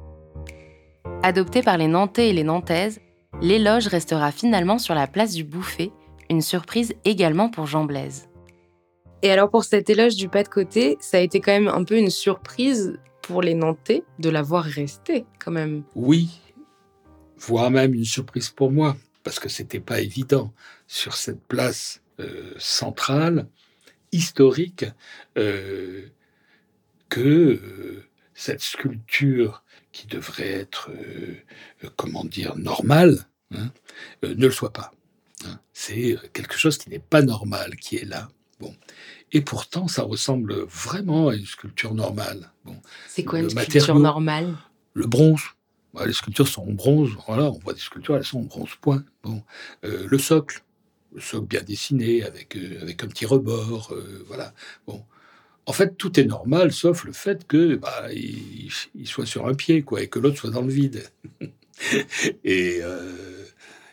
Adopté 1.23 1.63
par 1.63 1.79
les 1.79 1.89
Nantais 1.89 2.31
et 2.31 2.33
les 2.33 2.45
Nantaises, 2.45 3.01
l'éloge 3.41 3.87
restera 3.87 4.33
finalement 4.33 4.79
sur 4.79 4.95
la 4.95 5.07
place 5.07 5.35
du 5.35 5.45
Bouffet, 5.45 5.91
une 6.31 6.41
surprise 6.41 6.95
également 7.05 7.49
pour 7.49 7.67
Jean 7.67 7.85
Blaise. 7.85 8.29
Et 9.23 9.31
alors 9.31 9.51
pour 9.51 9.65
cet 9.65 9.91
éloge 9.91 10.17
du 10.17 10.29
pas 10.29 10.43
de 10.43 10.49
côté, 10.49 10.97
ça 11.01 11.19
a 11.19 11.21
été 11.21 11.41
quand 11.41 11.53
même 11.53 11.69
un 11.69 11.85
peu 11.85 11.97
une 11.97 12.11
surprise 12.11 12.99
pour 13.23 13.43
les 13.43 13.55
Nantais 13.55 14.05
de 14.19 14.31
l'avoir 14.31 14.65
resté 14.65 15.25
quand 15.39 15.53
même. 15.53 15.85
Oui, 15.95 16.41
voire 17.39 17.71
même 17.71 17.95
une 17.95 18.05
surprise 18.05 18.51
pour 18.51 18.73
moi, 18.73 18.97
parce 19.23 19.39
que 19.39 19.49
c'était 19.49 19.81
pas 19.81 20.01
évident 20.01 20.53
sur 20.87 21.15
cette 21.15 21.43
place 21.47 22.02
euh, 22.23 22.55
centrale, 22.59 23.49
historique, 24.13 24.85
euh, 25.39 26.07
que 27.09 27.21
euh, 27.21 28.05
cette 28.35 28.63
sculpture 28.63 29.63
qui 29.93 30.07
devrait 30.07 30.51
être, 30.51 30.91
comment 31.97 32.25
dire, 32.25 32.57
normale, 32.57 33.27
hein, 33.55 33.71
ne 34.23 34.47
le 34.47 34.51
soit 34.51 34.73
pas. 34.73 34.91
Hein. 35.45 35.61
C'est 35.75 36.17
quelque 36.33 36.57
chose 36.57 36.79
qui 36.79 36.89
n'est 36.89 36.99
pas 36.99 37.21
normal 37.21 37.77
qui 37.77 37.97
est 37.97 38.07
là. 38.07 38.31
Bon. 38.59 38.75
Et 39.33 39.41
pourtant, 39.41 39.89
ça 39.89 40.03
ressemble 40.03 40.55
vraiment 40.65 41.29
à 41.29 41.35
une 41.35 41.47
sculpture 41.47 41.95
normale. 41.95 42.53
Bon. 42.65 42.77
C'est 43.09 43.25
quoi 43.25 43.41
une 43.41 43.51
sculpture 43.51 43.99
normale? 43.99 44.57
Le 44.95 45.07
bronze. 45.07 45.43
les 46.07 46.13
sculptures 46.13 46.49
sont 46.49 46.63
en 46.63 46.73
bronze. 46.73 47.11
Voilà, 47.27 47.45
on 47.45 47.59
voit 47.59 47.73
des 47.73 47.81
sculptures, 47.81 48.17
elles 48.17 48.25
sont 48.25 48.41
en 48.41 48.45
bronze 48.45 48.71
point. 48.81 49.05
Bon. 49.23 49.43
Euh, 49.85 50.07
le 50.09 50.19
socle. 50.19 50.63
Le 51.15 51.41
bien 51.41 51.63
dessiné, 51.63 52.23
avec, 52.23 52.57
euh, 52.57 52.81
avec 52.83 53.03
un 53.05 53.09
petit 53.09 53.27
rebord. 53.27 53.93
Euh, 53.93 54.25
voilà. 54.27 54.55
Bon. 54.87 55.05
En 55.67 55.73
fait, 55.73 55.97
tout 55.97 56.19
est 56.19 56.25
normal, 56.25 56.73
sauf 56.73 57.05
le 57.05 57.13
fait 57.13 57.47
que 57.47 57.77
bah, 57.77 58.09
il, 58.13 58.71
soit 59.07 59.27
sur 59.27 59.47
un 59.47 59.55
pied, 59.55 59.83
quoi, 59.83 60.03
et 60.03 60.09
que 60.09 60.19
l'autre 60.19 60.37
soit 60.39 60.51
dans 60.51 60.63
le 60.63 60.73
vide. 60.73 61.05
et 62.45 62.81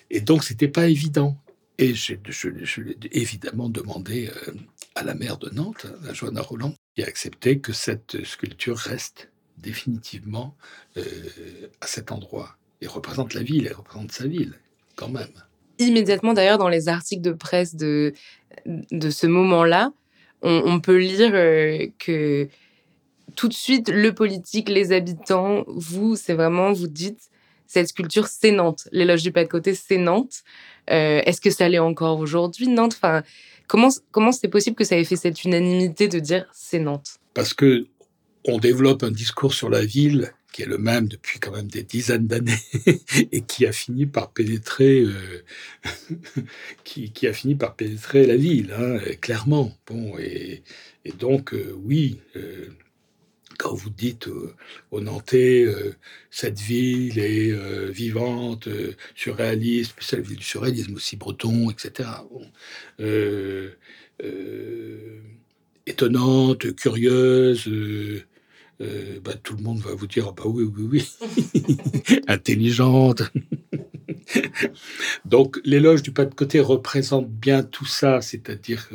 et 0.09 0.21
donc, 0.21 0.43
c'était 0.43 0.67
pas 0.67 0.87
évident. 0.87 1.37
Et 1.77 1.93
je, 1.93 2.13
l'ai 2.13 2.97
évidemment 3.11 3.69
demandé 3.69 4.29
euh, 4.47 4.53
à 4.95 5.03
la 5.03 5.13
maire 5.13 5.37
de 5.37 5.49
Nantes, 5.49 5.85
à 6.07 6.13
Joanna 6.13 6.41
Roland, 6.41 6.73
qui 6.95 7.03
a 7.03 7.07
accepté 7.07 7.59
que 7.59 7.71
cette 7.71 8.25
sculpture 8.25 8.77
reste 8.77 9.29
définitivement 9.57 10.57
euh, 10.97 11.03
à 11.79 11.87
cet 11.87 12.11
endroit. 12.11 12.57
Et 12.81 12.87
représente 12.87 13.33
la 13.33 13.43
ville, 13.43 13.67
et 13.67 13.73
représente 13.73 14.11
sa 14.11 14.27
ville, 14.27 14.55
quand 14.95 15.09
même. 15.09 15.31
Immédiatement, 15.79 16.33
d'ailleurs, 16.33 16.57
dans 16.57 16.69
les 16.69 16.87
articles 16.87 17.21
de 17.21 17.31
presse 17.31 17.75
de, 17.75 18.13
de 18.65 19.09
ce 19.09 19.27
moment-là, 19.27 19.91
on, 20.41 20.79
peut 20.79 20.97
lire 20.97 21.31
euh, 21.33 21.87
que 21.97 22.47
tout 23.35 23.49
de 23.49 23.53
suite, 23.53 23.89
le 23.89 24.13
politique, 24.13 24.69
les 24.69 24.93
habitants, 24.93 25.63
vous, 25.67 26.15
c'est 26.15 26.33
vraiment, 26.33 26.71
vous 26.71 26.87
dites, 26.87 27.29
cette 27.67 27.89
sculpture, 27.89 28.27
c'est 28.27 28.51
Nantes. 28.51 28.87
L'éloge 28.91 29.21
du 29.21 29.31
pas 29.31 29.43
de 29.43 29.49
côté, 29.49 29.73
c'est 29.75 29.97
Nantes. 29.97 30.43
Euh, 30.91 31.21
est-ce 31.25 31.41
que 31.41 31.49
ça 31.49 31.67
l'est 31.67 31.79
encore 31.79 32.19
aujourd'hui, 32.19 32.67
Nantes? 32.67 32.95
Enfin, 32.95 33.23
Comment 33.69 33.89
comment 34.11 34.31
c'est 34.31 34.47
possible 34.47 34.75
que 34.75 34.83
ça 34.83 34.97
ait 34.97 35.03
fait 35.03 35.15
cette 35.15 35.43
unanimité 35.45 36.07
de 36.07 36.19
dire 36.19 36.47
c'est 36.51 36.79
Nantes? 36.79 37.19
Parce 37.35 37.53
que 37.53 37.87
on 38.47 38.57
développe 38.57 39.03
un 39.03 39.11
discours 39.11 39.53
sur 39.53 39.69
la 39.69 39.85
ville 39.85 40.33
qui 40.51 40.63
est 40.63 40.65
le 40.65 40.77
même 40.77 41.07
depuis 41.07 41.39
quand 41.39 41.51
même 41.51 41.67
des 41.67 41.83
dizaines 41.83 42.27
d'années 42.27 42.53
et 43.31 43.41
qui 43.41 43.65
a 43.65 43.71
fini 43.71 44.05
par 44.05 44.31
pénétrer, 44.31 45.01
euh, 45.01 45.43
qui, 46.83 47.27
a 47.27 47.33
fini 47.33 47.55
par 47.55 47.75
pénétrer 47.75 48.25
la 48.25 48.35
ville, 48.35 48.73
hein, 48.77 48.97
clairement. 49.21 49.77
Bon, 49.87 50.17
et, 50.17 50.63
donc 51.17 51.53
euh, 51.53 51.73
oui, 51.83 52.19
euh, 52.35 52.67
quand 53.57 53.73
vous 53.73 53.89
dites 53.89 54.29
aux 54.91 55.01
Nantais, 55.01 55.67
cette 56.31 56.59
ville 56.59 57.19
est 57.19 57.51
vivante, 57.91 58.69
surréaliste, 59.15 59.95
c'est 59.99 60.15
la 60.15 60.21
ville 60.21 60.37
du 60.37 60.45
surréalisme 60.45 60.95
aussi, 60.95 61.17
breton, 61.17 61.69
etc. 61.69 62.09
étonnante, 65.85 66.73
curieuse, 66.75 68.23
bah, 68.79 69.33
tout 69.43 69.55
le 69.55 69.63
monde 69.63 69.79
va 69.79 69.93
vous 69.93 70.07
dire, 70.07 70.31
bah 70.33 70.43
oui, 70.45 70.63
oui, 70.63 70.87
oui, 70.91 72.19
intelligente. 72.27 73.23
Donc 75.25 75.59
l'éloge 75.63 76.01
du 76.01 76.11
pas 76.11 76.25
de 76.25 76.33
côté 76.33 76.59
représente 76.59 77.29
bien 77.29 77.63
tout 77.63 77.85
ça, 77.85 78.21
c'est-à-dire 78.21 78.89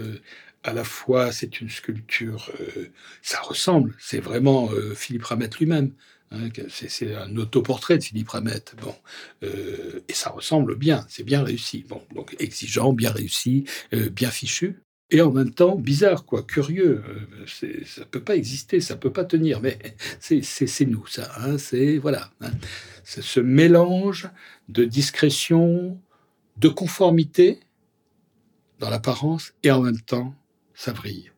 à 0.65 0.73
la 0.73 0.83
fois 0.83 1.31
c'est 1.31 1.61
une 1.61 1.69
sculpture, 1.69 2.51
euh, 2.59 2.89
ça 3.23 3.41
ressemble, 3.41 3.95
c'est 4.01 4.19
vraiment 4.19 4.71
euh, 4.73 4.95
Philippe 4.95 5.25
Ramette 5.25 5.59
lui-même. 5.59 5.93
Hein, 6.31 6.49
c'est 6.69 7.15
un 7.15 7.37
autoportrait 7.37 7.99
de 7.99 8.03
Philippe 8.03 8.31
Ramette. 8.31 8.75
Bon, 8.81 8.95
euh, 9.45 10.01
et 10.09 10.15
ça 10.15 10.31
ressemble 10.31 10.75
bien, 10.75 11.07
c'est 11.09 11.23
bien 11.23 11.45
réussi. 11.45 11.85
Bon, 11.89 12.03
donc 12.15 12.35
exigeant, 12.41 12.93
bien 12.93 13.13
réussi, 13.13 13.67
bien 13.93 14.31
fichu. 14.31 14.84
Et 15.11 15.21
en 15.21 15.31
même 15.31 15.53
temps, 15.53 15.77
bizarre, 15.77 16.25
quoi, 16.25 16.43
curieux. 16.43 17.03
ça 17.47 18.05
peut 18.07 18.23
pas 18.23 18.37
exister, 18.37 18.81
ça 18.81 18.97
peut 18.97 19.13
pas 19.13 19.25
tenir. 19.25 19.61
Mais 19.61 19.79
c'est 20.21 20.87
nous, 20.87 21.07
ça. 21.07 21.31
Hein, 21.39 21.59
c'est 21.59 21.99
voilà. 21.99 22.31
Hein. 22.41 22.51
ce 23.05 23.41
mélange 23.41 24.29
de 24.69 24.85
discrétion, 24.85 26.01
de 26.57 26.69
conformité 26.69 27.61
dans 28.79 28.91
l'apparence 28.91 29.53
et 29.63 29.71
en 29.71 29.83
même 29.83 30.01
temps 30.01 30.35
ça 30.75 30.93
brille. 30.93 31.31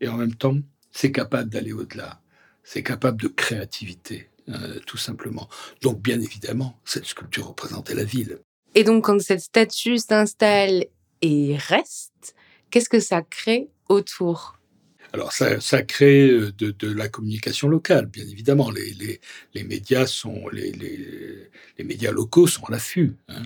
Et 0.00 0.08
en 0.08 0.16
même 0.16 0.34
temps, 0.34 0.56
c'est 0.92 1.12
capable 1.12 1.50
d'aller 1.50 1.72
au-delà. 1.72 2.20
C'est 2.62 2.82
capable 2.82 3.20
de 3.20 3.28
créativité, 3.28 4.30
euh, 4.48 4.78
tout 4.86 4.96
simplement. 4.96 5.48
Donc, 5.82 6.00
bien 6.00 6.20
évidemment, 6.20 6.78
cette 6.84 7.06
sculpture 7.06 7.48
représentait 7.48 7.94
la 7.94 8.04
ville. 8.04 8.38
Et 8.74 8.84
donc, 8.84 9.04
quand 9.04 9.20
cette 9.20 9.40
statue 9.40 9.98
s'installe 9.98 10.86
et 11.22 11.56
reste, 11.56 12.34
qu'est-ce 12.74 12.88
que 12.88 12.98
ça 12.98 13.22
crée 13.22 13.68
autour? 13.88 14.58
Alors 15.12 15.30
ça, 15.32 15.82
crée 15.84 16.28
euh, 16.28 16.50
de, 16.58 16.92
la 16.92 17.08
communication 17.08 17.68
locale, 17.68 18.06
bien 18.06 18.26
évidemment. 18.26 18.72
Les, 18.72 19.62
médias 19.62 20.06
sont 20.06 20.48
les, 20.48 20.72
médias 21.84 22.10
locaux 22.10 22.48
sont 22.48 22.64
à 22.64 22.72
l'affût. 22.72 23.14
Hein. 23.28 23.42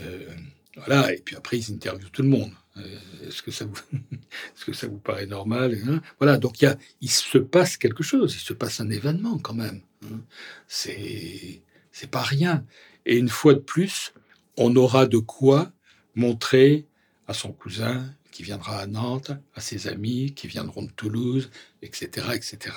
Euh, 0.00 0.34
voilà, 0.74 1.12
et 1.12 1.18
puis 1.18 1.36
après 1.36 1.58
ils 1.58 1.70
interviewent 1.70 2.08
tout 2.10 2.22
le 2.22 2.30
monde. 2.30 2.50
Euh, 2.78 3.28
est-ce 3.28 3.42
que 3.42 3.50
ça 3.50 3.66
vous, 3.66 3.76
est-ce 3.92 4.64
que 4.64 4.72
ça 4.72 4.86
vous 4.86 5.00
paraît 5.00 5.26
normal 5.26 5.76
hein? 5.86 6.00
Voilà, 6.18 6.38
donc 6.38 6.64
il 7.02 7.10
se 7.10 7.36
passe 7.36 7.76
quelque 7.76 8.02
chose, 8.02 8.34
il 8.34 8.40
se 8.40 8.54
passe 8.54 8.80
un 8.80 8.88
événement 8.88 9.36
quand 9.36 9.54
même. 9.54 9.82
Hein 10.02 10.22
c'est, 10.66 11.60
c'est 11.92 12.10
pas 12.10 12.22
rien. 12.22 12.64
Et 13.04 13.18
une 13.18 13.28
fois 13.28 13.52
de 13.52 13.58
plus, 13.58 14.14
on 14.56 14.74
aura 14.76 15.04
de 15.04 15.18
quoi 15.18 15.72
montrer 16.14 16.86
à 17.28 17.34
son 17.34 17.52
cousin 17.52 18.10
qui 18.36 18.42
viendra 18.42 18.80
à 18.80 18.86
Nantes, 18.86 19.30
à 19.54 19.62
ses 19.62 19.88
amis 19.88 20.34
qui 20.34 20.46
viendront 20.46 20.82
de 20.82 20.90
Toulouse, 20.90 21.48
etc., 21.80 22.26
etc. 22.34 22.76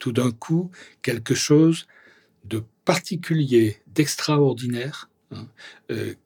Tout 0.00 0.10
d'un 0.10 0.32
coup, 0.32 0.72
quelque 1.00 1.36
chose 1.36 1.86
de 2.42 2.64
particulier, 2.84 3.80
d'extraordinaire, 3.86 5.08
hein, 5.30 5.46
euh, 5.92 6.16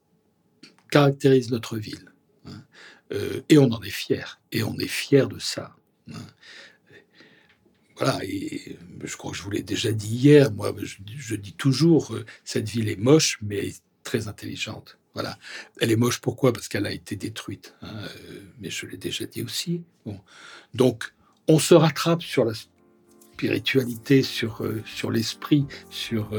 caractérise 0.91 1.51
notre 1.51 1.77
ville. 1.77 2.11
Euh, 3.13 3.43
et 3.51 3.59
on 3.59 3.71
en 3.71 3.83
est 3.83 3.91
fier. 3.91 4.41
Et 4.51 4.63
on 4.63 4.79
est 4.79 4.89
fier 4.89 5.29
de 5.29 5.39
ça. 5.39 5.77
Hein. 6.11 6.27
Voilà, 7.99 8.19
et 8.25 8.79
je 9.03 9.17
crois 9.19 9.33
que 9.33 9.37
je 9.37 9.43
vous 9.43 9.51
l'ai 9.51 9.63
déjà 9.63 9.93
dit 9.93 10.09
hier, 10.09 10.51
moi 10.53 10.75
je, 10.79 11.35
dis 11.37 11.53
toujours, 11.53 12.15
euh, 12.15 12.25
cette 12.45 12.71
ville 12.71 12.89
est 12.89 12.97
moche, 12.97 13.37
mais 13.43 13.75
très 14.05 14.27
intelligente. 14.27 14.99
Voilà. 15.15 15.39
Elle 15.81 15.91
est 15.93 15.97
moche 15.97 16.21
pourquoi? 16.21 16.53
Parce 16.53 16.69
qu'elle 16.69 16.87
a 16.87 16.93
été 16.93 17.17
détruite. 17.17 17.75
Hein, 17.83 17.89
euh, 17.95 18.41
mais 18.61 18.71
je 18.71 18.87
l'ai 18.87 18.97
déjà 18.97 19.25
dit 19.27 19.43
aussi. 19.43 19.83
Bon. 20.05 20.21
Donc, 20.75 21.15
on 21.49 21.59
se 21.59 21.75
rattrape 21.75 22.23
sur 22.23 22.45
la 22.45 22.53
spiritualité, 23.35 24.23
sur, 24.23 24.63
sur 24.87 25.11
l'esprit, 25.11 25.67
sur, 25.91 26.31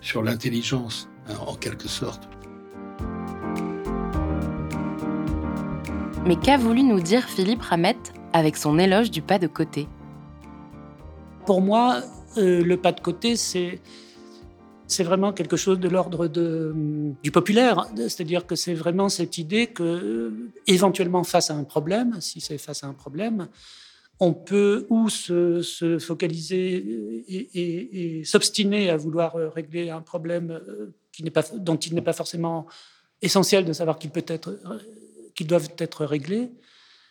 sur 0.00 0.22
l'intelligence, 0.22 1.08
hein, 1.28 1.36
en 1.46 1.56
quelque 1.56 1.88
sorte. 1.88 2.28
Mais 6.26 6.36
qu'a 6.36 6.56
voulu 6.56 6.82
nous 6.82 7.00
dire 7.00 7.22
Philippe 7.28 7.60
Ramette 7.60 8.14
avec 8.32 8.56
son 8.56 8.78
éloge 8.78 9.10
du 9.10 9.20
pas 9.20 9.38
de 9.38 9.46
côté? 9.46 9.86
Pour 11.44 11.60
moi, 11.60 12.00
euh, 12.38 12.64
le 12.64 12.76
pas 12.78 12.92
de 12.92 13.00
côté, 13.00 13.36
c'est 13.36 13.78
c'est 14.86 15.04
vraiment 15.04 15.32
quelque 15.32 15.56
chose 15.56 15.80
de 15.80 15.88
l'ordre 15.88 16.28
du 16.28 17.30
populaire, 17.30 17.88
c'est-à-dire 17.96 18.46
que 18.46 18.54
c'est 18.54 18.74
vraiment 18.74 19.08
cette 19.08 19.38
idée 19.38 19.68
que, 19.68 20.50
éventuellement, 20.66 21.24
face 21.24 21.50
à 21.50 21.54
un 21.54 21.64
problème, 21.64 22.20
si 22.20 22.40
c'est 22.40 22.58
face 22.58 22.84
à 22.84 22.86
un 22.86 22.92
problème, 22.92 23.48
on 24.20 24.32
peut 24.32 24.86
ou 24.90 25.08
se, 25.08 25.98
focaliser 26.00 27.24
et, 27.28 28.24
s'obstiner 28.24 28.90
à 28.90 28.96
vouloir 28.96 29.34
régler 29.34 29.90
un 29.90 30.02
problème 30.02 30.50
euh, 30.52 30.94
qui 31.10 31.28
pas, 31.30 31.42
dont 31.56 31.76
il 31.76 31.94
n'est 31.94 32.02
pas 32.02 32.12
forcément 32.12 32.66
essentiel 33.22 33.64
de 33.64 33.72
savoir 33.72 33.98
qu'il 33.98 34.10
peut 34.10 34.24
être 34.26 34.58
qui 35.34 35.44
doivent 35.44 35.70
être 35.78 36.04
réglés. 36.04 36.50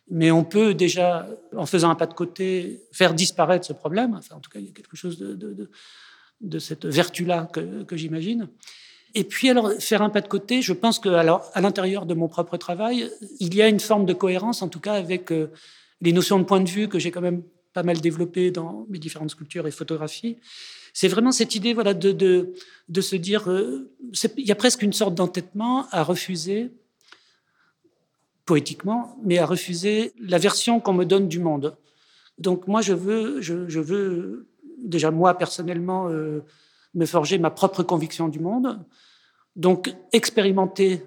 Mais 0.10 0.32
on 0.32 0.44
peut 0.44 0.74
déjà, 0.74 1.28
en 1.56 1.66
faisant 1.66 1.90
un 1.90 1.96
pas 1.96 2.08
de 2.08 2.14
côté, 2.14 2.82
faire 2.92 3.14
disparaître 3.14 3.66
ce 3.66 3.74
problème. 3.74 4.16
Enfin, 4.16 4.36
en 4.36 4.40
tout 4.40 4.50
cas, 4.50 4.60
il 4.60 4.66
y 4.66 4.70
a 4.70 4.74
quelque 4.74 4.98
chose 4.98 5.18
de, 5.18 5.70
cette 6.60 6.86
vertu-là 6.86 7.50
que, 7.52 7.96
j'imagine. 7.96 8.48
Et 9.16 9.24
puis, 9.24 9.50
alors, 9.50 9.72
faire 9.80 10.02
un 10.02 10.10
pas 10.10 10.22
de 10.22 10.28
côté, 10.28 10.62
je 10.62 10.74
pense 10.74 11.00
que, 11.00 11.10
alors, 11.10 11.50
à 11.54 11.62
l'intérieur 11.62 12.06
de 12.06 12.14
mon 12.14 12.28
propre 12.28 12.58
travail, 12.58 13.10
il 13.40 13.54
y 13.54 13.62
a 13.62 13.68
une 13.68 13.80
forme 13.80 14.06
de 14.06 14.14
cohérence, 14.14 14.62
en 14.62 14.70
tout 14.70 14.80
cas, 14.80 14.94
avec 14.94 15.32
euh, 15.32 15.52
les 16.02 16.14
notions 16.14 16.40
de 16.40 16.44
point 16.44 16.60
de 16.60 16.70
vue 16.70 16.88
que 16.88 17.00
j'ai 17.00 17.12
quand 17.12 17.22
même 17.22 17.44
pas 17.74 17.84
mal 17.84 18.02
développées 18.02 18.52
dans 18.52 18.86
mes 18.90 19.00
différentes 19.00 19.32
sculptures 19.32 19.68
et 19.68 19.72
photographies. 19.72 20.38
C'est 20.94 21.08
vraiment 21.08 21.32
cette 21.32 21.56
idée, 21.56 21.74
voilà, 21.74 21.94
de, 21.94 22.12
de, 22.12 23.02
se 23.02 23.16
dire, 23.16 23.50
euh, 23.50 23.92
il 24.38 24.46
y 24.46 24.52
a 24.52 24.56
presque 24.56 24.84
une 24.84 24.94
sorte 24.94 25.16
d'entêtement 25.16 25.88
à 25.92 26.04
refuser 26.04 26.72
poétiquement, 28.46 29.18
mais 29.24 29.40
à 29.40 29.46
refuser 29.46 30.14
la 30.20 30.38
version 30.38 30.80
qu'on 30.80 30.94
me 30.94 31.06
donne 31.06 31.28
du 31.28 31.40
monde. 31.40 31.78
Donc 32.38 32.68
moi, 32.68 32.82
je 32.82 32.94
veux, 32.94 33.42
je, 33.42 33.80
veux 33.80 34.48
déjà 34.84 35.12
moi 35.12 35.38
personnellement 35.38 36.10
euh, 36.10 36.44
me 36.94 37.06
forger 37.06 37.38
ma 37.38 37.50
propre 37.50 37.84
conviction 37.84 38.28
du 38.28 38.40
monde, 38.40 38.80
donc 39.56 39.94
expérimenter 40.12 41.04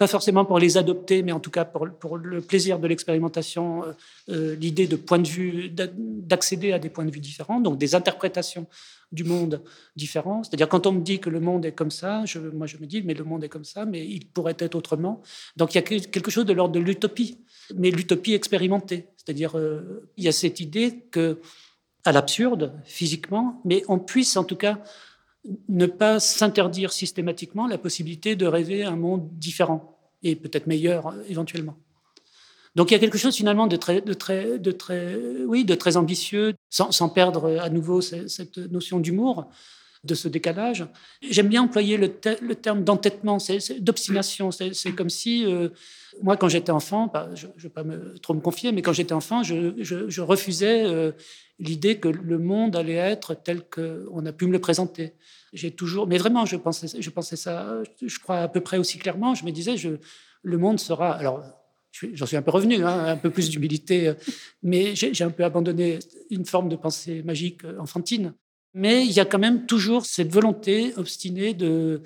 pas 0.00 0.06
forcément 0.06 0.46
pour 0.46 0.58
les 0.58 0.78
adopter, 0.78 1.22
mais 1.22 1.30
en 1.30 1.40
tout 1.40 1.50
cas 1.50 1.66
pour, 1.66 2.16
le 2.16 2.40
plaisir 2.40 2.78
de 2.78 2.88
l'expérimentation, 2.88 3.84
euh, 3.84 3.92
euh, 4.30 4.56
l'idée 4.56 4.86
de 4.86 4.96
point 4.96 5.18
de 5.18 5.28
vue, 5.28 5.68
d'accéder 5.68 6.72
à 6.72 6.78
des 6.78 6.88
points 6.88 7.04
de 7.04 7.10
vue 7.10 7.20
différents, 7.20 7.60
donc 7.60 7.76
des 7.76 7.94
interprétations 7.94 8.66
du 9.12 9.24
monde 9.24 9.60
différents. 9.96 10.42
C'est-à-dire 10.42 10.70
quand 10.70 10.86
on 10.86 10.92
me 10.92 11.02
dit 11.02 11.18
que 11.18 11.28
le 11.28 11.38
monde 11.38 11.66
est 11.66 11.72
comme 11.72 11.90
ça, 11.90 12.24
je, 12.24 12.38
moi 12.38 12.66
je 12.66 12.78
me 12.78 12.86
dis 12.86 13.02
mais 13.02 13.12
le 13.12 13.24
monde 13.24 13.44
est 13.44 13.50
comme 13.50 13.66
ça, 13.66 13.84
mais 13.84 14.06
il 14.06 14.26
pourrait 14.26 14.56
être 14.58 14.74
autrement. 14.74 15.20
Donc 15.58 15.74
il 15.74 15.76
y 15.76 15.78
a 15.80 15.82
quelque 15.82 16.30
chose 16.30 16.46
de 16.46 16.54
l'ordre 16.54 16.72
de 16.72 16.80
l'utopie, 16.80 17.36
mais 17.76 17.90
l'utopie 17.90 18.32
expérimentée. 18.32 19.08
C'est-à-dire 19.18 19.52
il 20.16 20.24
y 20.24 20.28
a 20.28 20.32
cette 20.32 20.60
idée 20.60 21.04
que 21.10 21.38
à 22.04 22.12
l'absurde 22.12 22.72
physiquement, 22.84 23.60
mais 23.64 23.82
on 23.88 23.98
puisse 23.98 24.36
en 24.36 24.44
tout 24.44 24.56
cas 24.56 24.78
ne 25.68 25.86
pas 25.86 26.20
s'interdire 26.20 26.92
systématiquement 26.92 27.66
la 27.66 27.78
possibilité 27.78 28.36
de 28.36 28.46
rêver 28.46 28.84
un 28.84 28.96
monde 28.96 29.28
différent 29.32 29.98
et 30.22 30.36
peut-être 30.36 30.66
meilleur 30.66 31.14
éventuellement. 31.28 31.76
Donc 32.76 32.90
il 32.90 32.94
y 32.94 32.96
a 32.96 33.00
quelque 33.00 33.18
chose 33.18 33.36
finalement 33.36 33.66
de 33.66 33.76
très, 33.76 34.00
de 34.00 34.14
très, 34.14 34.58
de 34.58 34.70
très, 34.70 35.16
oui, 35.46 35.64
de 35.64 35.74
très 35.74 35.96
ambitieux, 35.96 36.54
sans, 36.68 36.92
sans 36.92 37.08
perdre 37.08 37.58
à 37.60 37.68
nouveau 37.68 38.00
cette 38.00 38.58
notion 38.58 39.00
d'humour, 39.00 39.50
de 40.02 40.14
ce 40.14 40.28
décalage. 40.28 40.86
J'aime 41.22 41.48
bien 41.48 41.62
employer 41.62 41.96
le, 41.96 42.08
terme 42.54 42.84
d'entêtement, 42.84 43.38
d'obstination. 43.80 44.50
C'est 44.50 44.92
comme 44.92 45.10
si, 45.10 45.44
euh, 45.44 45.68
moi, 46.22 46.36
quand 46.36 46.48
j'étais 46.48 46.72
enfant, 46.72 47.10
bah, 47.12 47.28
je 47.34 47.46
ne 47.46 47.52
vais 47.58 47.68
pas 47.68 47.84
trop 48.22 48.34
me 48.34 48.40
confier, 48.40 48.72
mais 48.72 48.82
quand 48.82 48.92
j'étais 48.92 49.12
enfant, 49.12 49.42
je, 49.42 50.20
refusais 50.20 50.84
euh, 50.84 51.12
l'idée 51.58 51.98
que 51.98 52.08
le 52.08 52.38
monde 52.38 52.76
allait 52.76 52.94
être 52.94 53.34
tel 53.34 53.62
qu'on 53.62 54.24
a 54.24 54.32
pu 54.32 54.46
me 54.46 54.52
le 54.52 54.58
présenter. 54.58 55.12
J'ai 55.52 55.70
toujours, 55.70 56.06
mais 56.06 56.16
vraiment, 56.16 56.46
je 56.46 56.56
pensais, 56.56 56.86
ça, 57.36 57.82
je 58.00 58.18
crois 58.20 58.38
à 58.38 58.48
peu 58.48 58.60
près 58.60 58.78
aussi 58.78 58.98
clairement. 58.98 59.34
Je 59.34 59.44
me 59.44 59.50
disais, 59.50 59.74
le 60.42 60.58
monde 60.58 60.80
sera. 60.80 61.12
Alors, 61.12 61.42
j'en 62.14 62.24
suis 62.24 62.36
un 62.36 62.42
peu 62.42 62.52
revenu, 62.52 62.84
hein, 62.84 63.04
un 63.04 63.16
peu 63.16 63.30
plus 63.30 63.50
d'humilité, 63.50 64.08
euh, 64.08 64.14
mais 64.62 64.94
j'ai 64.94 65.24
un 65.24 65.30
peu 65.30 65.44
abandonné 65.44 65.98
une 66.30 66.46
forme 66.46 66.70
de 66.70 66.76
pensée 66.76 67.22
magique 67.22 67.62
enfantine. 67.78 68.32
Mais 68.74 69.04
il 69.04 69.12
y 69.12 69.20
a 69.20 69.24
quand 69.24 69.38
même 69.38 69.66
toujours 69.66 70.06
cette 70.06 70.32
volonté 70.32 70.92
obstinée 70.96 71.54
de 71.54 72.02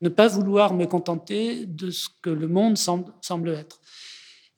ne 0.00 0.08
pas 0.08 0.28
vouloir 0.28 0.74
me 0.74 0.86
contenter 0.86 1.66
de 1.66 1.90
ce 1.90 2.08
que 2.22 2.30
le 2.30 2.48
monde 2.48 2.76
semble, 2.76 3.50
être. 3.50 3.80